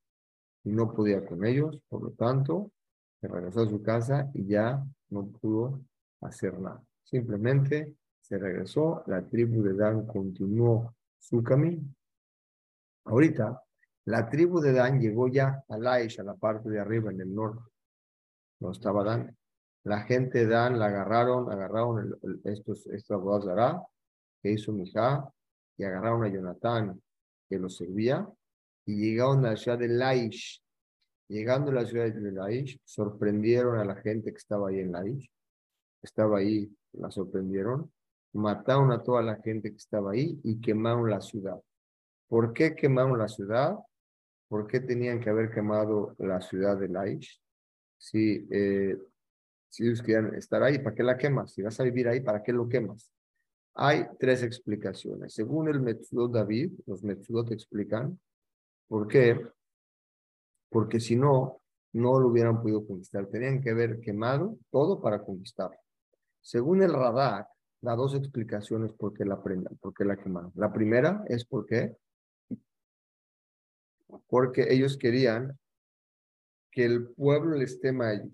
[0.64, 2.72] y no podía con ellos, por lo tanto,
[3.20, 5.82] se regresó a su casa y ya no pudo
[6.22, 6.82] hacer nada.
[7.04, 7.94] Simplemente
[8.34, 11.84] se regresó, la tribu de Dan continuó su camino.
[13.06, 13.62] Ahorita,
[14.06, 17.34] la tribu de Dan llegó ya a Laish, a la parte de arriba, en el
[17.34, 17.62] norte
[18.60, 19.38] no estaba Dan.
[19.84, 23.84] La gente de Dan la agarraron, agarraron estos, esta Zara
[24.42, 25.32] que hizo Mijá,
[25.78, 27.00] y agarraron a Jonathan,
[27.48, 28.28] que lo servía,
[28.86, 30.60] y llegaron a la ciudad de Laish.
[31.28, 35.30] Llegando a la ciudad de Laish, sorprendieron a la gente que estaba ahí en Laish.
[36.02, 37.92] Estaba ahí, la sorprendieron,
[38.34, 41.62] mataron a toda la gente que estaba ahí y quemaron la ciudad.
[42.28, 43.78] ¿Por qué quemaron la ciudad?
[44.48, 47.44] ¿Por qué tenían que haber quemado la ciudad de Laish?
[48.04, 48.98] si, eh,
[49.70, 51.54] si ellos quieren estar ahí, ¿para qué la quemas?
[51.54, 53.10] Si vas a vivir ahí, ¿para qué lo quemas?
[53.76, 55.34] Hay tres explicaciones.
[55.34, 58.20] Según el Metzudot David, los Metzudot explican
[58.90, 59.40] por qué.
[60.70, 61.62] Porque si no,
[61.94, 63.26] no lo hubieran podido conquistar.
[63.28, 65.78] Tenían que haber quemado todo para conquistarlo.
[66.42, 67.48] Según el Radak,
[67.84, 70.54] da dos explicaciones por qué la por qué la quemaron.
[70.56, 71.98] La primera es porque
[74.30, 75.60] porque ellos querían
[76.72, 78.32] que el pueblo les tema a ellos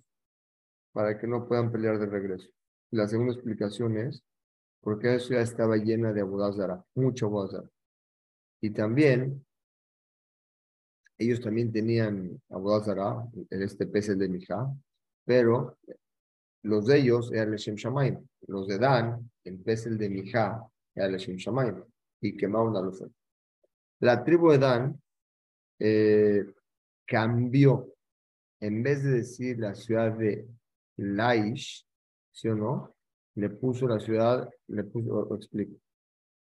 [0.91, 2.49] para que no puedan pelear de regreso.
[2.91, 4.23] la segunda explicación es
[4.81, 7.69] porque la ciudad estaba llena de abodazara, mucho abodazara.
[8.61, 9.45] Y también,
[11.17, 14.71] ellos también tenían abodazara, este pez de Mijá,
[15.25, 15.77] pero
[16.63, 18.19] los de ellos eran el Shem Shamaim.
[18.47, 21.83] Los de Dan, el pez de Mijá, era el Shem Shamaim.
[22.21, 23.03] Y quemaron a los
[23.99, 25.01] La tribu de Dan
[25.79, 26.45] eh,
[27.05, 27.93] cambió
[28.59, 30.47] en vez de decir la ciudad de
[30.97, 31.85] Laish,
[32.31, 32.95] ¿sí o no?
[33.35, 35.79] Le puso la ciudad, le puso, lo explico.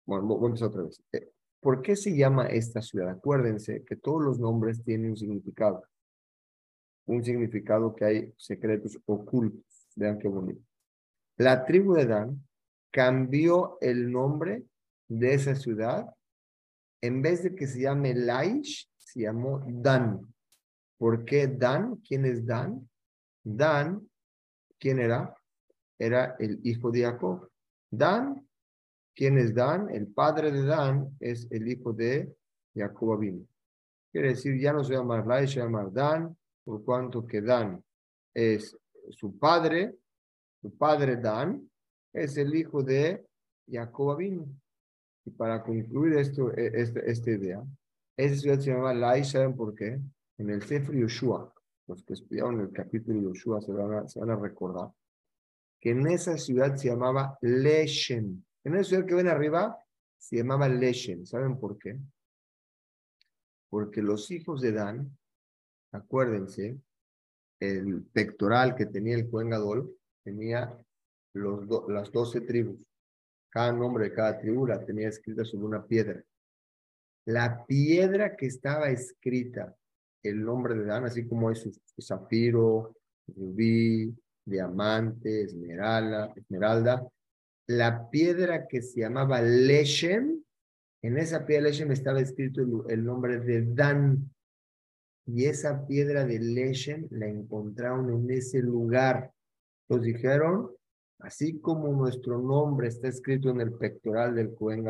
[0.05, 1.01] Bueno, vamos otra vez.
[1.11, 3.09] Eh, ¿Por qué se llama esta ciudad?
[3.09, 5.83] Acuérdense que todos los nombres tienen un significado.
[7.05, 9.63] Un significado que hay secretos ocultos.
[9.95, 10.61] Vean qué bonito.
[11.37, 12.47] La tribu de Dan
[12.91, 14.63] cambió el nombre
[15.07, 16.13] de esa ciudad.
[17.01, 20.33] En vez de que se llame Laish, se llamó Dan.
[20.97, 21.97] ¿Por qué Dan?
[21.97, 22.87] ¿Quién es Dan?
[23.43, 24.07] Dan,
[24.79, 25.35] ¿quién era?
[25.99, 27.49] Era el hijo de Jacob.
[27.91, 28.47] Dan,
[29.13, 29.89] ¿quién es Dan?
[29.89, 32.33] El padre de Dan es el hijo de
[32.73, 33.47] Jacob Abin.
[34.11, 37.83] Quiere decir, ya no se llama Lai, se llama Dan, por cuanto que Dan
[38.33, 38.77] es
[39.11, 39.95] su padre,
[40.61, 41.69] su padre Dan,
[42.13, 43.25] es el hijo de
[43.69, 44.47] Jacob vino.
[45.25, 47.63] Y para concluir esto, e, este, esta idea,
[48.17, 49.99] esa ciudad se llama Lai, ¿saben por qué?
[50.37, 51.53] En el Sefer Yoshua,
[51.87, 54.91] los que estudiaron el capítulo de Yoshua se van, a, se van a recordar,
[55.79, 58.45] que en esa ciudad se llamaba Leshen.
[58.63, 59.77] En esa ciudad que ven arriba
[60.17, 61.25] se llamaba Leshen.
[61.25, 61.99] ¿Saben por qué?
[63.69, 65.17] Porque los hijos de Dan,
[65.91, 66.79] acuérdense,
[67.63, 69.51] el pectoral que tenía el Cohen
[70.23, 70.77] tenía
[71.33, 72.79] los las doce tribus.
[73.49, 76.23] Cada nombre de cada tribu la tenía escrita sobre una piedra.
[77.25, 79.75] La piedra que estaba escrita,
[80.23, 81.69] el nombre de Dan, así como es
[82.01, 82.95] zafiro,
[83.27, 84.13] rubí,
[84.45, 87.07] diamante, esmeralda, esmeralda,
[87.67, 90.43] la piedra que se llamaba Leshem,
[91.01, 94.29] en esa piedra Leshem estaba escrito el, nombre de Dan.
[95.25, 99.31] Y esa piedra de Leshem la encontraron en ese lugar.
[99.87, 100.71] Entonces dijeron,
[101.19, 104.85] así como nuestro nombre está escrito en el pectoral del Cohen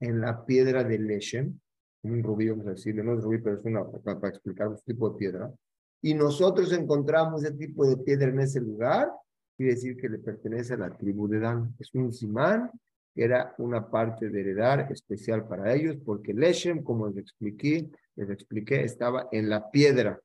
[0.00, 1.58] en la piedra de Leshem,
[2.02, 5.10] un rubí, vamos a decirle, no es rubí, pero es una, para, explicar un tipo
[5.10, 5.52] de piedra,
[6.00, 9.10] y nosotros encontramos ese tipo de piedra en ese lugar,
[9.56, 11.74] quiere decir que le pertenece a la tribu de Dan.
[11.80, 12.70] Es un simán
[13.22, 18.84] era una parte de heredar especial para ellos, porque Leshem, como les expliqué, les expliqué,
[18.84, 20.20] estaba en la piedra,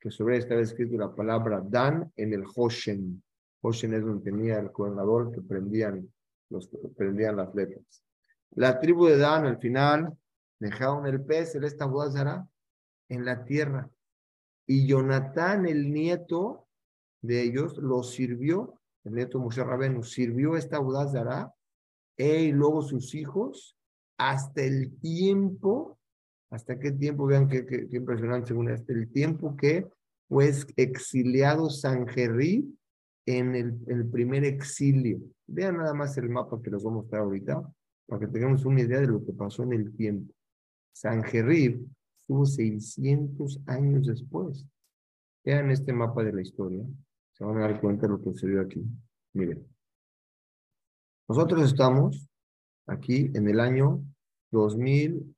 [0.00, 3.22] que sobre él estaba escrito la palabra Dan en el Hoshen.
[3.60, 6.12] Hoshen es donde tenía el gobernador que prendían,
[6.50, 8.02] los, prendían las letras.
[8.50, 10.12] La tribu de Dan al final
[10.58, 12.46] dejaron el pez, el estabuzará
[13.08, 13.88] en la tierra.
[14.66, 16.66] Y Jonatán, el nieto
[17.20, 21.52] de ellos, lo sirvió, el nieto Moshe Rabenu, sirvió esta Udazara,
[22.16, 23.76] y luego sus hijos,
[24.18, 25.98] hasta el tiempo,
[26.50, 29.88] hasta qué tiempo, vean qué, qué, impresionante según hasta el tiempo que
[30.28, 32.78] fue exiliado Sanjerrí
[33.26, 35.20] en el, el, primer exilio.
[35.46, 37.62] Vean nada más el mapa que les voy a mostrar ahorita,
[38.06, 40.32] para que tengamos una idea de lo que pasó en el tiempo.
[40.92, 41.86] Sanjerib
[42.20, 44.66] estuvo 600 años después.
[45.44, 46.84] Vean este mapa de la historia.
[47.32, 48.84] Se van a dar cuenta de lo que sucedió aquí.
[49.32, 49.71] Miren.
[51.34, 52.28] Nosotros estamos
[52.86, 54.04] aquí en el año
[54.50, 55.34] 2000.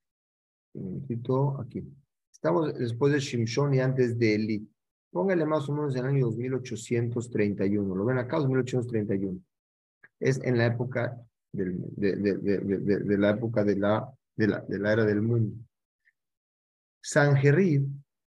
[0.72, 1.84] Un aquí.
[2.32, 4.68] Estamos después de Shimshon y antes de Eli.
[5.12, 7.94] Póngale más o menos en el año 2831.
[7.94, 8.38] ¿Lo ven acá?
[8.38, 9.40] 2831.
[10.18, 11.16] Es en la época
[11.52, 15.22] del, de, de, de, de, la época de la, de la, de la era del
[15.22, 15.54] mundo.
[17.02, 17.86] Sanjerib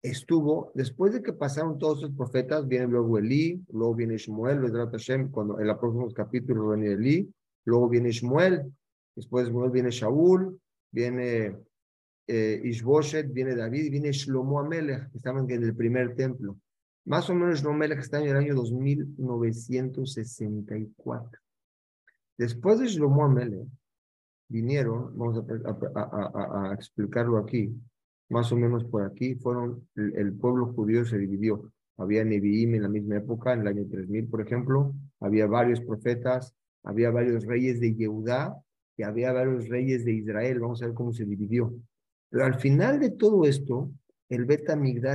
[0.00, 4.60] estuvo, después de que pasaron todos los profetas, viene luego Elí, luego viene Shmuel,
[4.92, 7.34] Hashem, cuando en los próximos capítulos viene Elí,
[7.68, 8.74] luego viene Shmuel,
[9.14, 10.58] después de Shmuel viene Shaul,
[10.90, 11.56] viene
[12.26, 16.56] eh, Ishboshet, viene David, viene Shlomo Amelech, que estaban en el primer templo.
[17.04, 21.40] Más o menos Shlomo Amelech está en el año 2964.
[22.38, 23.68] Después de Shlomo Amelech,
[24.48, 25.44] vinieron, vamos
[25.94, 27.74] a explicarlo aquí,
[28.30, 31.70] más o menos por aquí, fueron, el, pueblo judío se dividió.
[31.98, 36.54] Había Nevi'im en la misma época, en el año 3000, por ejemplo, había varios profetas,
[36.82, 38.56] había varios reyes de Yehudá
[38.96, 40.60] y había varios reyes de Israel.
[40.60, 41.74] Vamos a ver cómo se dividió.
[42.30, 43.90] Pero al final de todo esto,
[44.28, 44.66] el Bet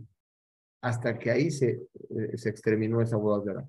[0.81, 3.68] hasta que ahí se, eh, se exterminó esa Abodaz Zara.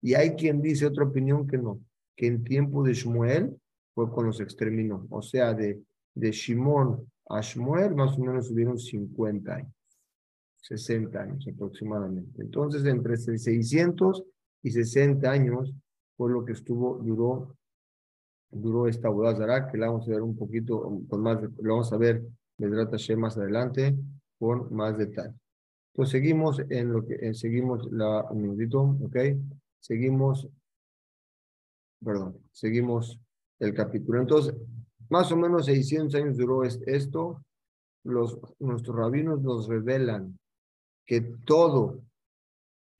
[0.00, 1.80] Y hay quien dice otra opinión que no,
[2.14, 3.60] que en tiempo de Shmuel
[3.92, 5.82] fue cuando se exterminó, o sea, de,
[6.14, 9.74] de Shimón a Shmuel más o menos subieron 50 años,
[10.62, 12.40] 60 años aproximadamente.
[12.40, 14.24] Entonces, entre 600
[14.62, 15.72] y 60 años
[16.16, 17.56] fue lo que estuvo, duró,
[18.50, 21.96] duró esta Zara, que la vamos a ver un poquito, con más, lo vamos a
[21.96, 22.22] ver
[23.16, 23.96] más adelante,
[24.38, 25.34] con más detalle.
[25.92, 29.16] Entonces, seguimos en lo que, eh, seguimos la, un minutito, ok,
[29.80, 30.48] seguimos,
[32.04, 33.18] perdón, seguimos
[33.58, 34.20] el capítulo.
[34.20, 34.54] Entonces,
[35.08, 37.42] más o menos 600 años duró esto.
[38.04, 40.38] Los, nuestros rabinos nos revelan
[41.04, 42.00] que todo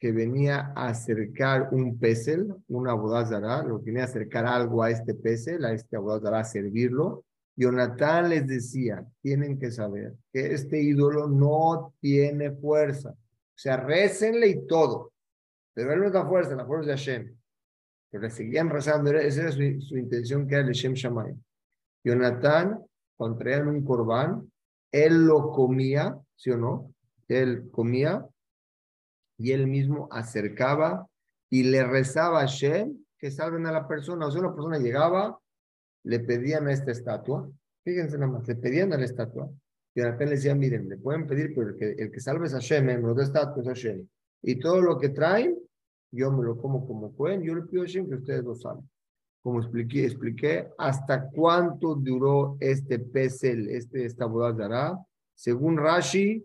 [0.00, 4.90] que venía a acercar un pesel, una abodazara, lo que venía a acercar algo a
[4.90, 10.80] este pesel, a este abodazara, a servirlo, Jonatán les decía, tienen que saber que este
[10.80, 13.10] ídolo no tiene fuerza.
[13.10, 15.12] O sea, récenle y todo.
[15.74, 17.36] Pero él no da fuerza, la fuerza de Hashem.
[18.10, 21.34] Pero le seguían rezando, esa era su, intención que era el Hashem Shamay.
[22.02, 22.82] Jonatán,
[23.14, 24.50] cuando traían un corbán,
[24.90, 26.94] él lo comía, ¿sí o no?
[27.28, 28.26] Él comía
[29.40, 31.09] y él mismo acercaba
[31.48, 34.26] y le rezaba a Hashem que salven a la persona.
[34.26, 35.40] O sea, una persona llegaba,
[36.05, 37.50] le pedían a esta estatua,
[37.83, 39.50] fíjense nada más, le pedían a la estatua,
[39.94, 42.46] y de repente le decían, miren, le pueden pedir, pero el que, el que salve
[42.46, 42.98] es Hashem, ¿eh?
[42.98, 44.07] no de estatua es Hashem.
[44.42, 45.57] Y todo lo que traen,
[46.12, 48.88] yo me lo como como pueden, yo le pido a Hashem que ustedes lo salven.
[49.42, 54.98] Como expliqué, expliqué hasta cuánto duró este pesel, este, esta boda de Ará.
[55.35, 56.44] Según Rashi,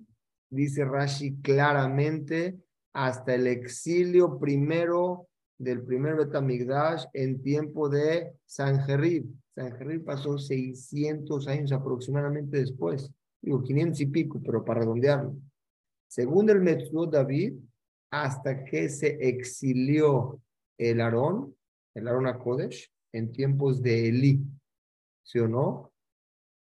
[0.50, 2.58] dice Rashi claramente,
[2.96, 5.28] hasta el exilio primero
[5.58, 9.26] del primer Betamigdash en tiempo de Sanjerib.
[9.54, 15.36] Sanjerib pasó 600 años aproximadamente después, digo 500 y pico, pero para redondearlo.
[16.08, 17.56] Según el Metzud David,
[18.12, 20.40] hasta que se exilió
[20.78, 21.54] el Aarón,
[21.96, 24.42] el Aarón a Kodesh, en tiempos de Elí,
[25.22, 25.92] ¿sí o no?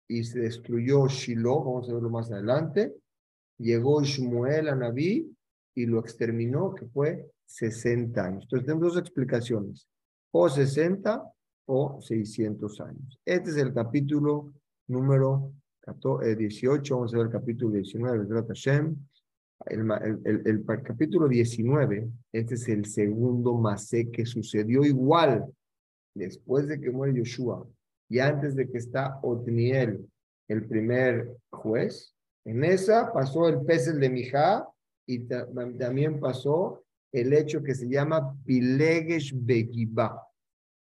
[0.09, 2.95] Y se destruyó Shiloh, vamos a verlo más adelante.
[3.59, 5.31] Llegó Shmuel a Naví
[5.75, 8.43] y lo exterminó, que fue 60 años.
[8.45, 9.89] Entonces tenemos dos explicaciones,
[10.31, 11.23] o 60
[11.67, 13.19] o 600 años.
[13.25, 14.53] Este es el capítulo
[14.89, 15.53] número
[16.37, 18.27] 18, eh, vamos a ver el capítulo 19,
[19.67, 19.91] el,
[20.25, 25.45] el, el, capítulo 19, este es el segundo Masé que sucedió igual
[26.15, 27.67] después de que muere Yoshua
[28.09, 30.09] y antes de que está Otniel,
[30.49, 32.15] el primer juez.
[32.45, 34.69] En esa pasó el pez de Mijá
[35.07, 40.23] y también pasó el hecho que se llama Pilegesh Begibá.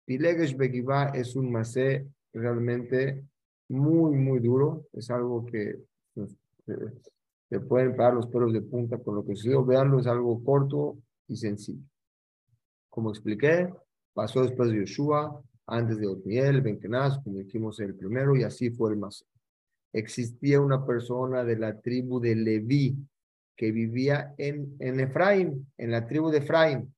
[0.05, 3.25] Pilegesh Begibá es un masé realmente
[3.69, 4.87] muy, muy duro.
[4.93, 5.79] Es algo que
[6.15, 6.37] pues,
[7.49, 9.65] se pueden parar los pelos de punta con lo que sucedió.
[9.65, 11.85] Veanlo, es algo corto y sencillo.
[12.89, 13.73] Como expliqué,
[14.15, 18.91] pasó después de Yoshua, antes de Otniel, Benkenaz, como dijimos el primero, y así fue
[18.91, 19.25] el masé.
[19.93, 22.97] Existía una persona de la tribu de Leví,
[23.57, 26.95] que vivía en, en Efraín, en la tribu de Efraín.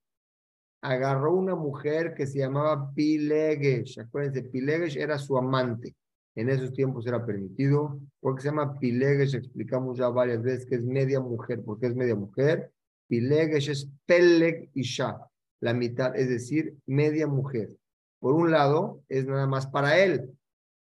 [0.83, 4.01] Agarró una mujer que se llamaba Pilegesh.
[4.01, 5.95] Acuérdense, Pilegesh era su amante.
[6.37, 8.01] En esos tiempos era permitido.
[8.21, 9.37] porque se llama Pilegesh?
[9.37, 11.63] Explicamos ya varias veces que es media mujer.
[11.65, 12.71] porque es media mujer?
[13.09, 15.19] Pilegesh es Peleg Isha,
[15.61, 17.71] la mitad, es decir, media mujer.
[18.19, 20.31] Por un lado, es nada más para él,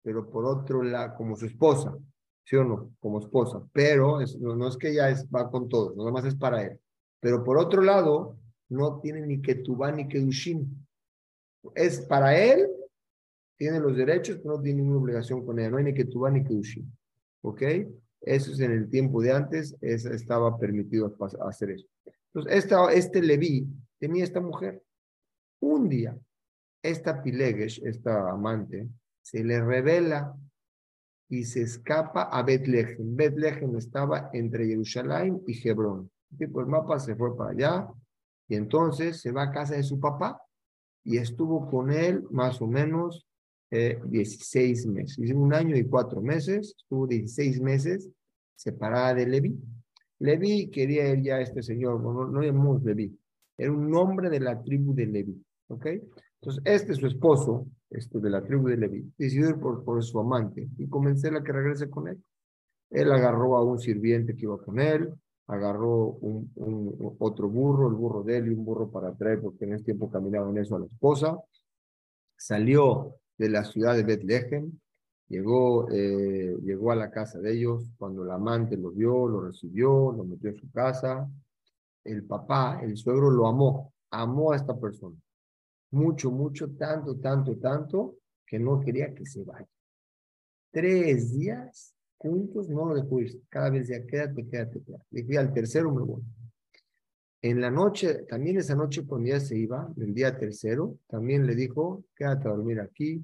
[0.01, 1.95] pero por otro lado, como su esposa.
[2.49, 2.95] ¿Sí o no?
[2.99, 6.63] Como esposa, pero no, es que ella es, va con todo, nada más es para
[6.63, 6.79] él.
[7.19, 10.67] Pero por otro lado, no tiene ni Ketubá ni Kedushin.
[11.75, 12.67] Es para él,
[13.55, 16.43] tiene los derechos, pero no tiene ninguna obligación con ella, no hay ni Ketubá ni
[16.43, 16.91] Kedushin.
[17.41, 17.61] ¿Ok?
[18.21, 21.15] Eso es en el tiempo de antes, estaba permitido
[21.47, 21.85] hacer eso.
[22.33, 23.67] Entonces, esta, este Leví
[23.99, 24.81] tenía esta mujer.
[25.59, 26.17] Un día,
[26.81, 28.89] esta Pilegesh, esta amante,
[29.21, 30.35] se le revela
[31.29, 33.15] y se escapa a Betlehem.
[33.15, 36.09] Betlehem estaba entre Jerusalén y Hebrón.
[36.37, 37.87] Tipo, el mapa se fue para allá
[38.47, 40.41] y entonces se va a casa de su papá
[41.03, 43.27] y estuvo con él más o menos
[43.71, 45.31] eh, 16 meses.
[45.31, 48.09] Un año y cuatro meses, estuvo 16 meses
[48.55, 49.57] separada de Leví.
[50.19, 53.17] Leví quería ir ya a este señor, no, no llamamos Leví,
[53.57, 55.85] era un nombre de la tribu de Leví, ¿ok?
[56.41, 60.19] Entonces, este su esposo, este de la tribu de Leví, decidió ir por, por su
[60.19, 62.23] amante y convencerla a que regrese con él.
[62.89, 65.13] Él agarró a un sirviente que iba con él,
[65.47, 69.73] agarró un, otro burro, el burro de él y un burro para traer, porque en
[69.73, 71.39] ese tiempo caminaban eso a la esposa.
[72.37, 74.71] Salió de la ciudad de Bethlehem,
[75.27, 77.91] llegó, eh, llegó a la casa de ellos.
[77.97, 81.27] Cuando el amante lo vio, lo recibió, lo metió en su casa.
[82.03, 85.15] El papá, el suegro, lo amó, amó a esta persona
[85.91, 89.67] mucho, mucho, tanto, tanto, tanto, que no quería que se vaya.
[90.71, 93.41] Tres días juntos no lo dejó ir.
[93.49, 95.05] Cada vez decía, quédate, quédate, quédate.
[95.09, 96.21] Dije, al tercero me voy.
[97.41, 101.55] En la noche, también esa noche cuando ya se iba, el día tercero, también le
[101.55, 103.23] dijo, quédate a dormir aquí.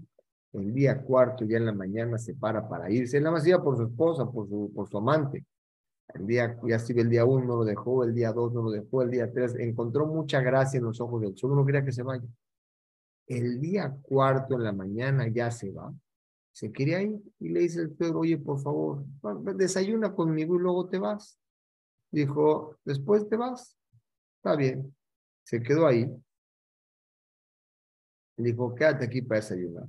[0.53, 3.19] El día cuarto, ya en la mañana, se para para irse.
[3.19, 5.45] Nada más iba por su esposa, por su, por su amante.
[6.13, 8.71] El día, ya estuvo el día uno, no lo dejó, el día dos no lo
[8.71, 11.91] dejó, el día tres, encontró mucha gracia en los ojos del sol, no quería que
[11.91, 12.23] se vaya.
[13.27, 15.93] El día cuarto en la mañana ya se va.
[16.51, 19.03] Se quería ir y le dice el Pedro, oye, por favor,
[19.55, 21.37] desayuna conmigo y luego te vas.
[22.11, 23.75] Dijo, después te vas.
[24.37, 24.95] Está bien.
[25.43, 26.09] Se quedó ahí.
[28.37, 29.87] Dijo, quédate aquí para desayunar.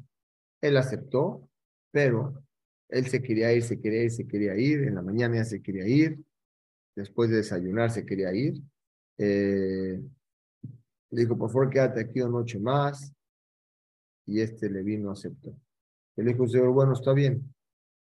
[0.60, 1.48] Él aceptó,
[1.92, 2.42] pero
[2.88, 4.84] Él se quería ir, se quería ir, se quería ir.
[4.84, 6.18] En la mañana ya se quería ir.
[6.96, 8.60] Después de desayunar se quería ir.
[9.18, 10.02] Eh,
[11.10, 13.12] le dijo, por favor, quédate aquí una noche más.
[14.26, 15.56] Y este le vino, aceptó.
[16.16, 17.54] Le dijo, señor, bueno, está bien.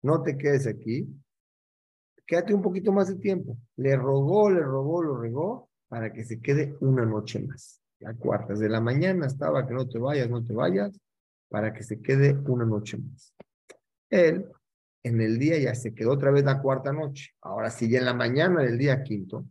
[0.01, 1.07] No te quedes aquí.
[2.25, 3.57] Quédate un poquito más de tiempo.
[3.75, 7.81] Le rogó, le rogó, lo regó para que se quede una noche más.
[7.99, 10.99] La cuarta, de la mañana estaba que no te vayas, no te vayas,
[11.49, 13.33] para que se quede una noche más.
[14.09, 14.45] Él,
[15.03, 17.31] en el día ya se quedó otra vez la cuarta noche.
[17.41, 19.45] Ahora sí, ya en la mañana del día quinto,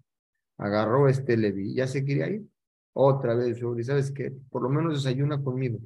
[0.58, 2.46] agarró este Levi, ya se quería ir.
[2.92, 5.80] Otra vez, sabes que por lo menos desayuna conmigo.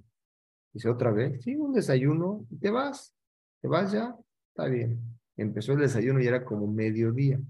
[0.72, 3.14] Dice otra vez, sí, un desayuno, y te vas,
[3.60, 4.16] te vas ya,
[4.50, 5.00] está bien.
[5.36, 7.40] Empezó el desayuno y era como mediodía.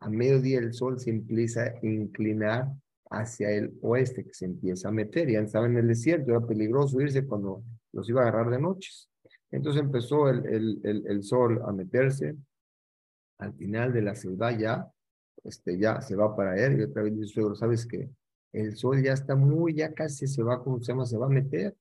[0.00, 2.68] A mediodía el sol se empieza a inclinar
[3.10, 5.30] hacia el oeste, que se empieza a meter.
[5.30, 7.62] Ya estaba en el desierto, era peligroso irse cuando
[7.92, 9.08] los iba a agarrar de noches.
[9.50, 12.36] Entonces empezó el, el, el, sol a meterse.
[13.38, 14.90] Al final de la ciudad ya,
[15.44, 16.80] este, ya se va para él.
[16.80, 18.10] Y otra vez dice, suegro, ¿sabes qué?
[18.52, 21.06] El sol ya está muy, ya casi se va, como se llama?
[21.06, 21.76] Se va a meter.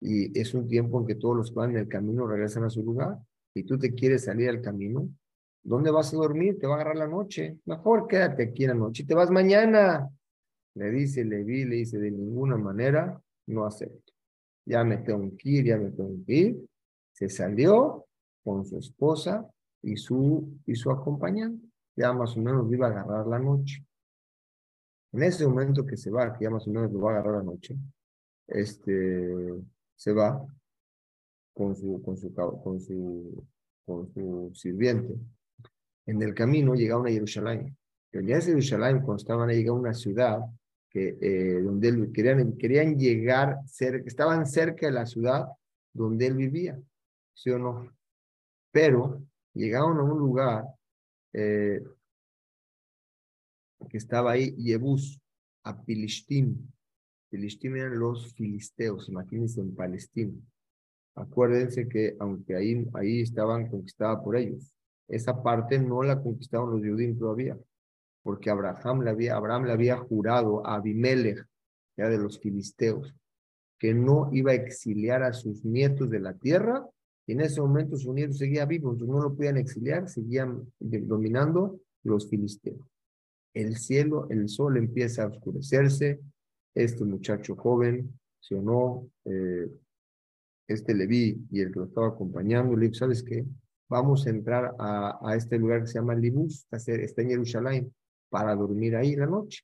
[0.00, 2.70] Y es un tiempo en que todos los que van en el camino regresan a
[2.70, 3.18] su lugar.
[3.54, 5.08] Y tú te quieres salir al camino,
[5.62, 6.58] ¿dónde vas a dormir?
[6.58, 7.58] Te va a agarrar la noche.
[7.64, 10.08] Mejor quédate aquí en la noche y te vas mañana.
[10.74, 14.12] Le dice Levi, le dice, de ninguna manera no acepto.
[14.64, 16.68] Ya me tengo que ir, ya me tengo que ir.
[17.12, 18.06] Se salió
[18.44, 19.48] con su esposa
[19.82, 21.66] y su, y su acompañante.
[21.96, 23.84] Ya más o menos iba a agarrar la noche.
[25.12, 27.38] En ese momento que se va, que ya más o menos lo va a agarrar
[27.38, 27.76] la noche,
[28.46, 29.54] este,
[29.98, 30.46] se va
[31.52, 33.44] con su, con su, con su,
[33.84, 35.14] con su sirviente.
[36.06, 37.76] En el camino llegaron a Jerusalén.
[38.12, 40.38] En ese Jerusalén, cuando estaban ahí, a una ciudad
[40.88, 45.48] que, eh, donde él, querían, querían llegar, cerca, estaban cerca de la ciudad
[45.92, 46.80] donde él vivía,
[47.34, 47.92] ¿sí o no?
[48.70, 49.20] Pero
[49.52, 50.64] llegaron a un lugar
[51.32, 51.82] eh,
[53.90, 55.20] que estaba ahí, Yebus,
[55.64, 56.72] a Pilistín.
[57.30, 60.32] Pilistín eran los filisteos, imagínense en Palestina.
[61.14, 64.72] Acuérdense que aunque ahí, ahí estaban conquistadas por ellos,
[65.08, 67.58] esa parte no la conquistaron los judíos todavía,
[68.22, 71.44] porque Abraham le había, Abraham le había jurado a Abimelech,
[71.96, 73.14] ya de los filisteos,
[73.78, 76.86] que no iba a exiliar a sus nietos de la tierra,
[77.26, 81.80] y en ese momento sus nietos seguían vivos, entonces no lo podían exiliar, seguían dominando
[82.02, 82.80] los filisteos.
[83.54, 86.20] El cielo, el sol empieza a oscurecerse,
[86.84, 89.68] este muchacho joven, si o no, eh,
[90.66, 93.44] este Leví y el que lo estaba acompañando, le dijo, ¿sabes qué?
[93.88, 97.94] Vamos a entrar a, este lugar que se llama Libus, está en Jerusalén,
[98.28, 99.62] para dormir ahí la noche.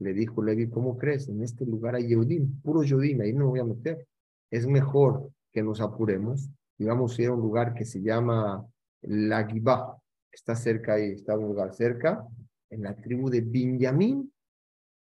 [0.00, 1.28] Le dijo Levi, ¿cómo crees?
[1.28, 4.06] En este lugar hay Yehudim, puro Yehudim, ahí no me voy a meter.
[4.50, 8.66] Es mejor que nos apuremos y vamos a ir a un lugar que se llama
[9.02, 9.96] La Gibá,
[10.32, 12.26] está cerca ahí, está un lugar cerca,
[12.70, 14.32] en la tribu de Benjamín,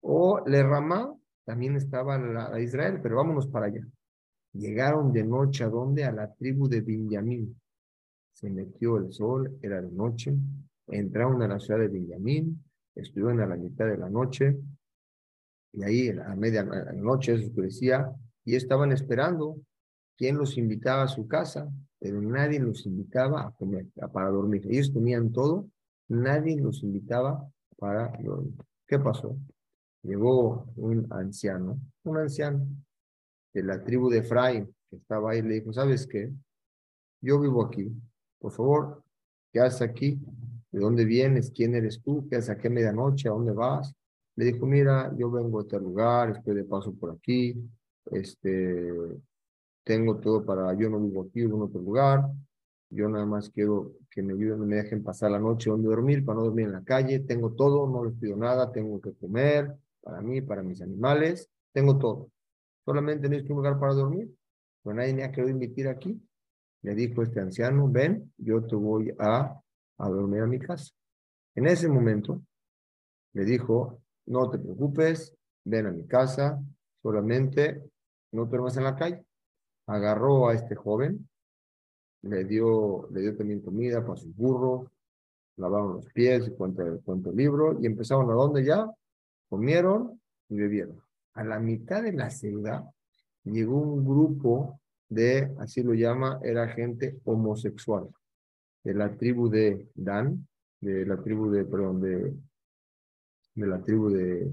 [0.03, 1.15] o Le Ramá,
[1.45, 3.87] también estaba la, Israel, pero vámonos para allá.
[4.53, 6.05] Llegaron de noche a dónde?
[6.05, 7.59] A la tribu de Benjamín.
[8.33, 10.35] Se metió el sol, era de noche.
[10.89, 12.63] Entraron a la ciudad de Benjamín,
[12.95, 14.57] estuvieron a la mitad de la noche,
[15.73, 18.13] y ahí a media noche se oscurecía,
[18.45, 19.57] y estaban esperando
[20.17, 24.67] quién los invitaba a su casa, pero nadie los invitaba a comer, para dormir.
[24.69, 25.69] Ellos tenían todo,
[26.09, 28.55] nadie los invitaba para dormir.
[28.87, 29.37] ¿Qué pasó?
[30.03, 32.67] Llegó un anciano, un anciano
[33.55, 36.31] de la tribu de Efraín, que estaba ahí, le dijo, ¿sabes qué?
[37.21, 37.93] Yo vivo aquí,
[38.41, 39.03] por favor,
[39.53, 40.19] ¿qué haces aquí?
[40.73, 41.53] ¿De dónde vienes?
[41.55, 42.27] ¿Quién eres tú?
[42.29, 43.29] ¿Qué haces aquí a medianoche?
[43.29, 43.95] ¿A dónde vas?
[44.35, 47.55] Le dijo, mira, yo vengo de este lugar, estoy de paso por aquí,
[48.11, 48.91] este,
[49.85, 52.25] tengo todo para, yo no vivo aquí, vivo en otro lugar,
[52.91, 56.39] yo nada más quiero que me ayuden, me dejen pasar la noche donde dormir, para
[56.39, 59.73] no dormir en la calle, tengo todo, no les pido nada, tengo que comer,
[60.03, 62.31] para mí, para mis animales, tengo todo.
[62.85, 64.31] Solamente necesito un lugar para dormir,
[64.83, 66.21] pero nadie me ha querido invitar aquí.
[66.83, 69.61] Le dijo este anciano, ven, yo te voy a,
[69.99, 70.93] a dormir a mi casa.
[71.55, 72.43] En ese momento
[73.35, 75.35] le dijo, no te preocupes,
[75.65, 76.61] ven a mi casa,
[77.03, 77.83] solamente
[78.33, 79.25] no duermas en la calle.
[79.87, 81.29] Agarró a este joven,
[82.23, 84.89] le dio, le dio también comida para sus burros,
[85.57, 88.91] lavaron los pies, cuenta el libro, y empezaron a dónde ya,
[89.53, 90.99] comieron y bebieron.
[91.35, 92.85] A la mitad de la ciudad
[93.45, 94.81] llegó un grupo
[95.11, 98.09] de, así lo llama, era gente homosexual,
[98.83, 100.49] de la tribu de Dan,
[100.81, 102.35] de la tribu de, perdón, de,
[103.55, 104.47] de la tribu de,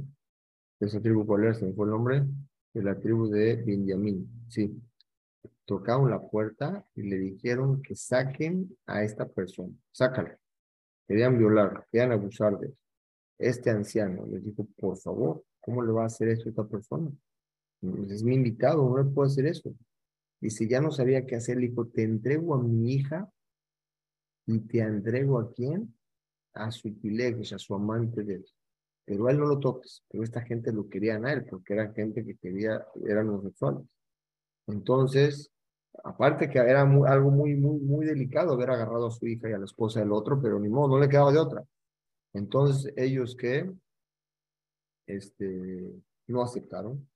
[0.80, 2.26] de esa tribu cuál era, se me fue el nombre,
[2.74, 4.82] de la tribu de Benjamín, sí.
[5.64, 10.38] tocaron la puerta y le dijeron que saquen a esta persona, sácala.
[11.08, 12.78] Querían violarla, querían abusar de él.
[13.40, 17.10] Este anciano les dijo, por favor, ¿cómo le va a hacer eso a esta persona?
[17.80, 19.74] Pues, es mi invitado, no puedo hacer eso.
[20.42, 23.32] Si ya no sabía qué hacer, le dijo, te entrego a mi hija
[24.46, 25.96] y te entrego a quién?
[26.54, 28.46] A su pilegues, a su amante de él.
[29.06, 31.94] Pero a él no lo toques, pero esta gente lo querían a él, porque era
[31.94, 33.86] gente que quería, eran homosexuales.
[34.68, 35.52] Entonces,
[36.04, 39.58] aparte que era algo muy, muy, muy delicado haber agarrado a su hija y a
[39.58, 41.64] la esposa del otro, pero ni modo, no le quedaba de otra.
[42.34, 43.72] Entonces, ellos que
[45.08, 45.94] este,
[46.28, 47.08] no aceptaron,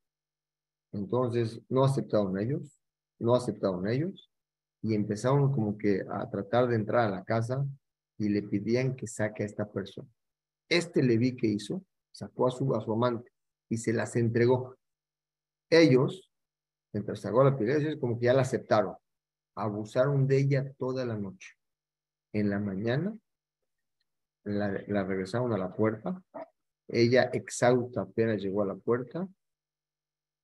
[0.91, 2.81] entonces, no aceptaron ellos,
[3.19, 4.29] no aceptaron ellos,
[4.81, 7.65] y empezaron como que a tratar de entrar a la casa
[8.17, 10.07] y le pedían que saque a esta persona.
[10.69, 13.31] Este Leví que hizo, sacó a su, a su amante
[13.69, 14.77] y se las entregó.
[15.69, 16.29] Ellos,
[16.91, 18.95] mientras sacó la pelea, como que ya la aceptaron.
[19.55, 21.53] Abusaron de ella toda la noche.
[22.33, 23.17] En la mañana
[24.43, 26.21] la, regresaron a la puerta.
[26.87, 29.27] Ella, exhausta, apenas llegó a la puerta,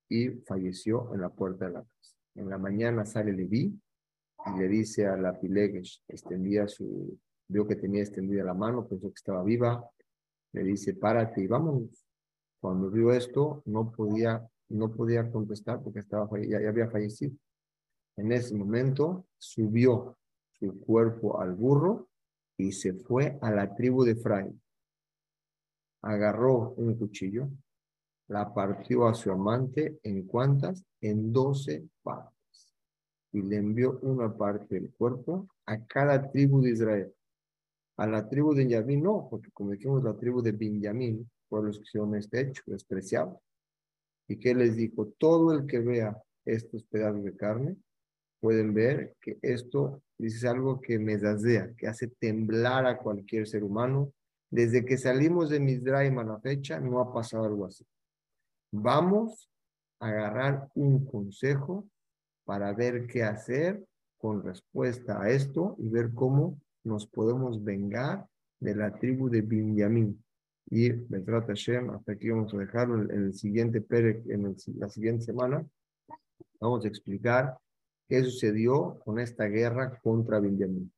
[0.09, 2.17] y falleció en la puerta de la casa.
[2.35, 3.79] En la mañana sale Leví
[4.45, 9.07] y le dice a la Pilegesh, extendía su, vio que tenía extendida la mano, pensó
[9.09, 9.87] que estaba viva,
[10.53, 12.05] le dice, párate y vámonos.
[12.59, 17.33] Cuando vio esto, no podía, no podía contestar porque estaba, ya, había fallecido.
[18.17, 20.17] En ese momento subió
[20.59, 22.08] su cuerpo al burro
[22.59, 24.61] y se fue a la tribu de Efraín.
[26.01, 27.49] Agarró un cuchillo,
[28.27, 30.83] la partió a su amante en cuantas?
[30.99, 32.75] En doce partes.
[33.31, 37.13] Y le envió una parte del cuerpo a cada tribu de Israel.
[37.97, 41.83] A la tribu de Benjamín no, porque como dijimos, la tribu de Benjamín los que
[41.83, 43.41] hicieron este hecho, despreciado.
[44.27, 45.07] ¿Y qué les dijo?
[45.17, 47.77] Todo el que vea estos pedazos de carne,
[48.39, 53.63] pueden ver que esto es algo que me dasea, que hace temblar a cualquier ser
[53.63, 54.13] humano.
[54.49, 57.85] Desde que salimos de Misraim a la fecha, no ha pasado algo así.
[58.71, 59.49] Vamos
[59.99, 61.87] a agarrar un consejo
[62.45, 63.83] para ver qué hacer
[64.17, 68.25] con respuesta a esto y ver cómo nos podemos vengar
[68.59, 70.23] de la tribu de Benjamín.
[70.71, 75.25] Y Betrat Hashem, hasta aquí vamos a dejarlo en el siguiente Perek, en la siguiente
[75.25, 75.65] semana.
[76.59, 77.57] Vamos a explicar
[78.09, 80.91] qué sucedió con esta guerra contra Benjamín.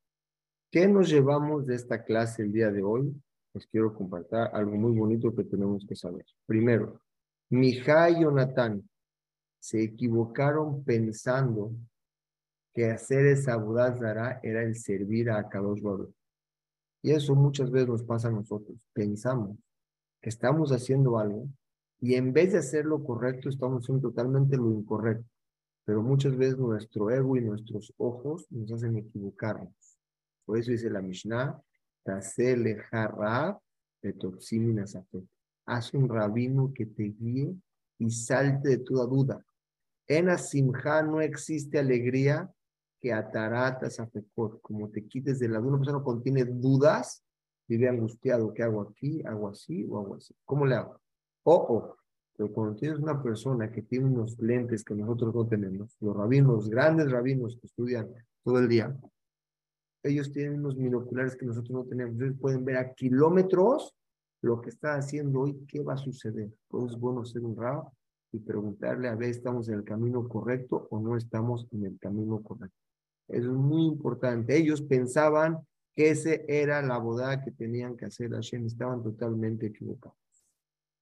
[0.72, 3.14] ¿Qué nos llevamos de esta clase el día de hoy?
[3.54, 6.26] Les quiero compartir algo muy bonito que tenemos que saber.
[6.46, 7.02] Primero,
[7.50, 8.90] Mijá y Jonatán
[9.60, 11.74] se equivocaron pensando
[12.74, 13.62] que hacer esa
[14.00, 16.16] Zara era el servir a Kadosh Baruch.
[17.04, 18.88] Y eso muchas veces nos pasa a nosotros.
[18.94, 19.58] Pensamos
[20.22, 21.50] que estamos haciendo algo
[22.00, 25.31] y en vez de hacer lo correcto, estamos haciendo totalmente lo incorrecto.
[25.92, 30.00] Pero muchas veces nuestro ego y nuestros ojos nos hacen equivocarnos.
[30.46, 31.62] Por eso dice la Mishnah,
[32.02, 33.60] Tasele Harab
[35.66, 37.58] haz un rabino que te guíe
[38.00, 39.46] y salte de toda duda.
[40.08, 42.50] En Asimha no existe alegría
[43.02, 44.10] que ataratas a
[44.62, 45.72] como te quites de la duda.
[45.72, 47.22] Una persona cuando tiene dudas,
[47.68, 48.54] vive angustiado.
[48.54, 49.22] ¿Qué hago aquí?
[49.26, 50.34] ¿Hago así o hago así?
[50.46, 51.02] ¿Cómo le hago?
[51.44, 51.98] O,
[52.36, 56.70] pero cuando tienes una persona que tiene unos lentes que nosotros no tenemos, los rabinos,
[56.70, 58.10] grandes rabinos que estudian
[58.44, 58.96] todo el día,
[60.04, 62.20] ellos tienen unos binoculares que nosotros no tenemos.
[62.20, 63.96] Ellos pueden ver a kilómetros
[64.42, 66.50] lo que está haciendo hoy, ¿qué va a suceder?
[66.68, 67.84] Pues es bueno ser un rab
[68.32, 72.42] y preguntarle a ver, ¿estamos en el camino correcto o no estamos en el camino
[72.42, 72.76] correcto?
[73.28, 74.58] Es muy importante.
[74.58, 75.60] Ellos pensaban
[75.94, 80.18] que ese era la boda que tenían que hacer Hashem, estaban totalmente equivocados.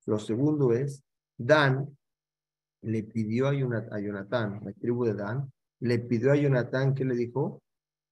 [0.06, 1.04] Lo segundo es,
[1.40, 1.98] Dan
[2.82, 7.62] le pidió a Jonathan, la tribu de Dan, le pidió a Jonathan que le dijo,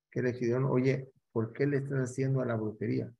[0.09, 3.13] que le dijeron, oye, ¿por qué le estás haciendo a la brujería?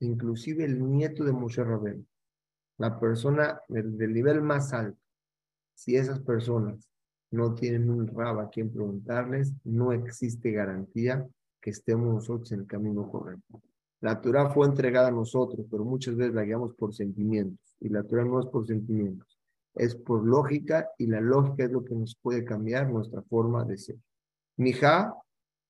[0.00, 2.06] inclusive el nieto de Moshe Rabén,
[2.78, 4.98] la persona del, nivel más alto,
[5.74, 6.88] si esas personas
[7.30, 11.26] no tienen un rab a quien preguntarles, no existe garantía
[11.60, 13.62] que estemos nosotros en el camino correcto.
[14.00, 17.76] La Torah fue entregada a nosotros, pero muchas veces la guiamos por sentimientos.
[17.80, 19.38] Y la Torah no es por sentimientos,
[19.74, 23.78] es por lógica y la lógica es lo que nos puede cambiar nuestra forma de
[23.78, 23.96] ser.
[24.56, 25.14] Mija,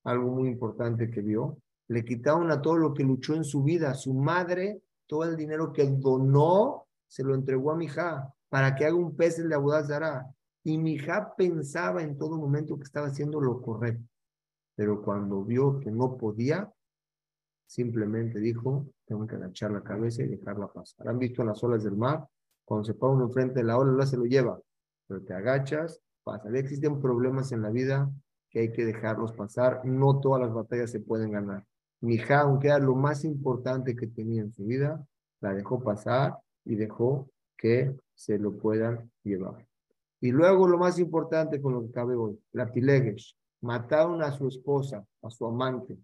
[0.05, 1.59] algo muy importante que vio,
[1.89, 3.95] le quitaron a todo lo que luchó en su vida.
[3.95, 8.87] Su madre, todo el dinero que donó, se lo entregó a mi hija para que
[8.87, 10.27] haga un pez en la Zara.
[10.63, 14.05] Y mi hija pensaba en todo momento que estaba haciendo lo correcto.
[14.77, 16.73] Pero cuando vio que no podía,
[17.71, 21.07] simplemente dijo, tengo que agachar la cabeza y dejarla pasar.
[21.07, 22.27] ¿Han visto las olas del mar?
[22.65, 24.61] Cuando se pone uno enfrente de la ola, la se lo lleva.
[25.07, 26.49] Pero te agachas, pasa.
[26.53, 28.11] Existen problemas en la vida,
[28.51, 29.85] que hay que dejarlos pasar.
[29.85, 31.65] No todas las batallas se pueden ganar.
[32.01, 35.07] Mija, aunque era lo más importante que tenía en su vida,
[35.41, 39.65] la dejó pasar y dejó que se lo puedan llevar.
[40.21, 43.37] Y luego lo más importante con lo que cabe hoy, la Pilegesh.
[43.61, 45.97] Mataron a su esposa, a su amante.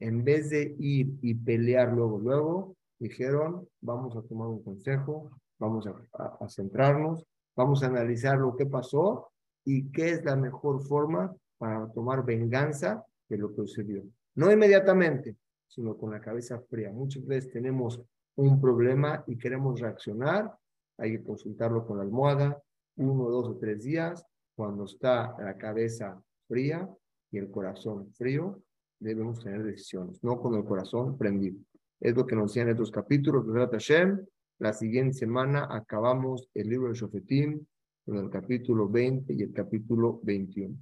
[0.00, 5.86] En vez de ir y pelear luego, luego, dijeron, vamos a tomar un consejo, vamos
[5.86, 7.26] a centrarnos,
[7.56, 9.30] vamos a analizar lo que pasó
[9.64, 14.04] y qué es la mejor forma para tomar venganza de lo que sucedió.
[14.36, 15.36] No inmediatamente,
[15.66, 16.92] sino con la cabeza fría.
[16.92, 18.00] Muchas veces tenemos
[18.36, 20.56] un problema y queremos reaccionar,
[20.96, 22.62] hay que consultarlo con la almohada,
[22.96, 24.24] uno, dos o tres días,
[24.54, 26.88] cuando está la cabeza fría
[27.30, 28.62] y el corazón frío,
[29.00, 31.58] debemos tener decisiones, no con el corazón prendido.
[32.00, 34.24] Es lo que nos enseñan estos capítulos de Hashem.
[34.58, 37.64] La siguiente semana acabamos el libro de Shofetim
[38.04, 40.76] con el capítulo 20 y el capítulo 21.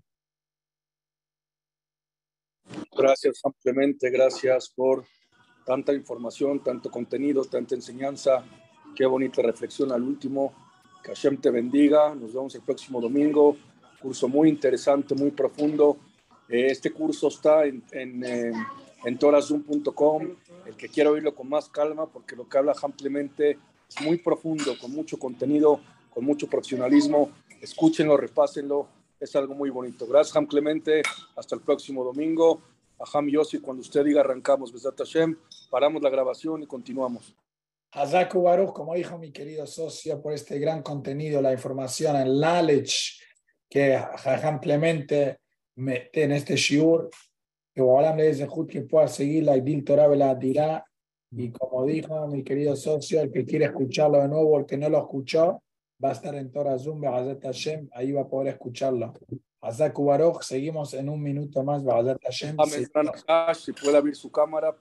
[2.97, 5.05] Gracias ampliamente, gracias por
[5.64, 8.45] tanta información, tanto contenido, tanta enseñanza.
[8.95, 10.55] Qué bonita reflexión al último.
[11.03, 12.14] Que Hashem te bendiga.
[12.14, 13.57] Nos vemos el próximo domingo.
[14.01, 15.99] Curso muy interesante, muy profundo.
[16.49, 18.53] Este curso está en, en, eh,
[19.05, 20.36] en torazoom.com.
[20.66, 24.76] El que quiera oírlo con más calma, porque lo que habla ampliamente es muy profundo,
[24.80, 25.80] con mucho contenido,
[26.11, 27.30] con mucho profesionalismo.
[27.61, 28.88] Escúchenlo, repásenlo.
[29.18, 30.07] Es algo muy bonito.
[30.07, 31.03] Gracias, Ham Clemente.
[31.36, 32.61] Hasta el próximo domingo.
[32.99, 35.36] Aham Yossi, cuando usted diga arrancamos, Besat Hashem,
[35.70, 37.34] paramos la grabación y continuamos.
[37.92, 43.20] Hazaku Baruch, como dijo mi querido socio, por este gran contenido, la información, el knowledge
[43.68, 45.40] que Jajam Clemente
[45.77, 47.11] mete en este shiur,
[47.74, 50.85] que Boalam le dice que pueda seguir la Idil Torah la dirá.
[51.31, 54.89] Y como dijo mi querido socio, el que quiere escucharlo de nuevo, el que no
[54.89, 55.62] lo escuchó,
[56.03, 59.12] va a estar en Torah Zoom, Hashem, ahí va a poder escucharlo.
[59.61, 62.57] Hazaku Baruch, seguimos en un minuto más, Hashem.
[63.55, 64.74] Si puede abrir su cámara.